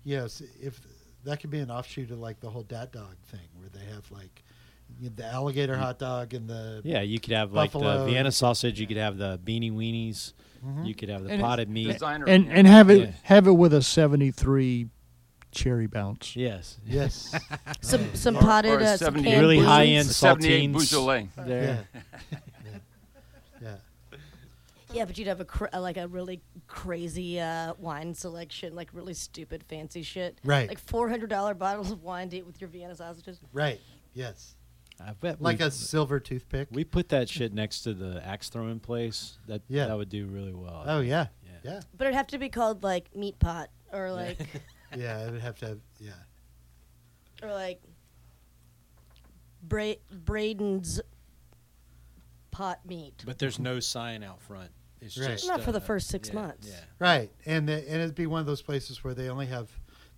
you 0.05 0.19
know, 0.19 0.25
s- 0.27 0.43
if 0.61 0.81
that 1.25 1.41
could 1.41 1.51
be 1.51 1.59
an 1.61 1.71
offshoot 1.71 2.11
of 2.11 2.19
like 2.19 2.41
the 2.41 2.51
whole 2.51 2.63
dat 2.63 2.93
dog 2.93 3.17
thing 3.27 3.49
where 3.59 3.69
they 3.69 3.85
have 3.93 4.11
like 4.11 4.43
you 5.01 5.09
know, 5.09 5.15
the 5.17 5.25
alligator 5.25 5.77
hot 5.77 5.99
dog 5.99 6.35
and 6.35 6.49
the 6.49 6.81
yeah, 6.85 7.01
you 7.01 7.19
could 7.21 7.33
have 7.33 7.53
like 7.53 7.73
the 7.73 8.05
Vienna 8.07 8.31
sausage. 8.33 8.79
You 8.81 8.87
could 8.87 8.97
have 8.99 9.17
the 9.17 9.39
beanie 9.45 9.73
weenies. 9.73 10.33
Mhm. 10.65 10.87
You 10.87 10.95
could 10.95 11.09
have 11.09 11.25
the 11.25 11.31
And 11.31 11.43
potted 11.43 11.69
meat. 11.69 11.91
Designer. 11.93 12.25
and 12.29 12.49
and 12.53 12.67
have 12.67 12.91
it 12.91 13.01
Yeah. 13.01 13.11
have 13.25 13.47
it 13.47 13.53
with 13.53 13.73
a 13.75 13.83
73 13.83 14.89
cherry 15.51 15.87
bounce. 15.87 16.37
Yes. 16.37 16.79
yes, 16.87 17.35
some 17.81 18.15
some 18.15 18.37
Or- 18.37 18.41
potted 18.41 18.73
or 18.73 18.81
a 18.81 18.85
uh, 18.85 18.97
some 18.97 19.15
Really 19.15 19.59
high-end 19.59 20.09
The 20.09 20.15
78 20.15 20.71
saltines. 20.71 20.73
Beaujolais. 20.73 21.29
There. 21.37 21.87
yeah. 22.33 22.39
Yeah, 23.63 23.77
but 24.95 25.17
you'd 25.19 25.29
have 25.29 25.41
a 25.41 25.45
cr- 25.45 25.67
uh, 25.73 25.81
like 25.81 25.97
a 25.97 26.07
really 26.09 26.41
crazy 26.67 27.41
uh, 27.41 27.75
wine 27.79 28.15
selection, 28.15 28.75
like 28.75 28.91
really 28.93 29.15
stupid 29.15 29.63
fancy 29.65 30.03
shit. 30.03 30.39
Right. 30.45 30.69
Like 30.69 30.79
four 30.79 31.09
hundred 31.09 31.31
dollar 31.31 31.55
bottles 31.55 31.91
of 31.91 32.03
wine 32.03 32.29
to 32.31 32.37
eat 32.39 32.47
with 32.47 32.61
your 32.61 32.69
Vienna 32.69 32.95
sausages. 32.95 33.41
right, 33.53 33.81
yes, 34.15 34.55
I 35.05 35.13
bet 35.13 35.41
like 35.41 35.59
we, 35.61 35.65
a 35.67 35.71
silver 35.71 36.21
toothpick. 36.21 36.69
we 36.71 36.85
put 36.85 37.09
that 37.11 37.29
shit 37.29 37.53
next 37.53 37.83
to 37.83 37.95
the 37.95 38.25
axe 38.27 38.49
throwing 38.49 38.81
place. 38.81 39.39
That 39.47 39.63
Yeah. 39.69 39.87
that 39.87 39.97
would 39.97 40.09
do 40.11 40.27
really 40.27 40.53
well. 40.55 40.85
oh 40.87 41.01
yeah, 41.01 41.27
Yeah. 41.45 41.51
yeah, 41.73 41.81
But 41.97 42.07
it'd 42.07 42.15
have 42.17 42.27
to 42.29 42.39
be 42.39 42.49
called 42.49 42.83
like 42.83 43.15
meat 43.17 43.39
pot 43.39 43.71
or 43.93 44.13
like 44.13 44.39
yeah. 44.97 45.27
It 45.27 45.33
would 45.33 45.41
have 45.41 45.59
to 45.61 45.67
have 45.69 45.79
yeah. 45.99 46.13
or 47.43 47.53
like 47.53 47.81
Bra- 49.63 49.95
Braden's 50.13 51.01
pot 52.51 52.81
meat. 52.87 53.23
But 53.25 53.39
there's 53.39 53.59
no 53.59 53.81
sign 53.81 54.23
out 54.23 54.41
front. 54.41 54.71
It's 55.03 55.19
Right. 55.19 55.31
just 55.31 55.49
Not 55.49 55.63
for 55.63 55.73
the 55.73 55.79
uh, 55.79 55.83
first 55.83 56.09
six 56.09 56.29
yeah, 56.29 56.35
months. 56.35 56.69
Yeah. 56.69 56.77
Right, 56.99 57.31
and 57.45 57.69
the, 57.69 57.75
and 57.91 58.01
it'd 58.01 58.15
be 58.15 58.27
one 58.27 58.41
of 58.41 58.47
those 58.47 58.63
places 58.63 59.03
where 59.03 59.15
they 59.15 59.29
only 59.29 59.47
have 59.47 59.69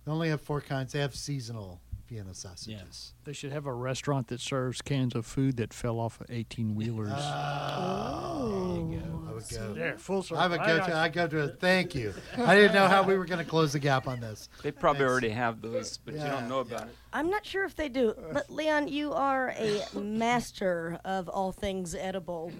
they 0.05 0.11
only 0.11 0.29
have 0.29 0.41
four 0.41 0.61
kinds. 0.61 0.93
They 0.93 0.99
have 0.99 1.15
seasonal 1.15 1.81
Vienna 2.07 2.35
sausages. 2.35 3.13
They 3.23 3.33
should 3.33 3.51
have 3.51 3.65
a 3.65 3.73
restaurant 3.73 4.27
that 4.27 4.39
serves 4.39 4.79
cans 4.83 5.15
of 5.15 5.25
food 5.25 5.57
that 5.57 5.73
fell 5.73 5.99
off 5.99 6.21
of 6.21 6.27
18 6.29 6.75
wheelers. 6.75 7.09
Oh, 7.11 8.93
I 9.27 9.31
would 9.33 9.49
go. 9.49 9.73
there, 9.73 9.97
full 9.97 10.21
circle. 10.21 10.37
I 10.37 10.47
would 10.47 10.59
go 10.59 10.77
to. 10.85 10.95
I 10.95 11.09
go 11.09 11.27
to. 11.27 11.47
Thank 11.47 11.95
you. 11.95 12.13
I 12.37 12.53
didn't 12.55 12.73
know 12.75 12.87
how 12.87 13.01
we 13.01 13.17
were 13.17 13.25
going 13.25 13.43
to 13.43 13.49
close 13.49 13.73
the 13.73 13.79
gap 13.79 14.07
on 14.07 14.19
this. 14.19 14.49
They 14.61 14.71
probably 14.71 14.99
Thanks. 14.99 15.11
already 15.11 15.29
have 15.29 15.61
those, 15.61 15.97
but 15.97 16.13
you 16.13 16.19
don't 16.19 16.47
know 16.47 16.59
about 16.59 16.83
it. 16.87 16.95
I'm 17.11 17.29
not 17.31 17.43
sure 17.45 17.63
if 17.63 17.75
they 17.75 17.89
do. 17.89 18.13
But 18.33 18.49
Leon, 18.51 18.87
you 18.87 19.13
are 19.13 19.55
a 19.57 19.83
master 19.99 20.99
of 21.03 21.27
all 21.27 21.51
things 21.51 21.95
edible. 21.95 22.51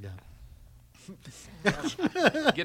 Yeah. 0.00 0.10
Get 1.64 2.44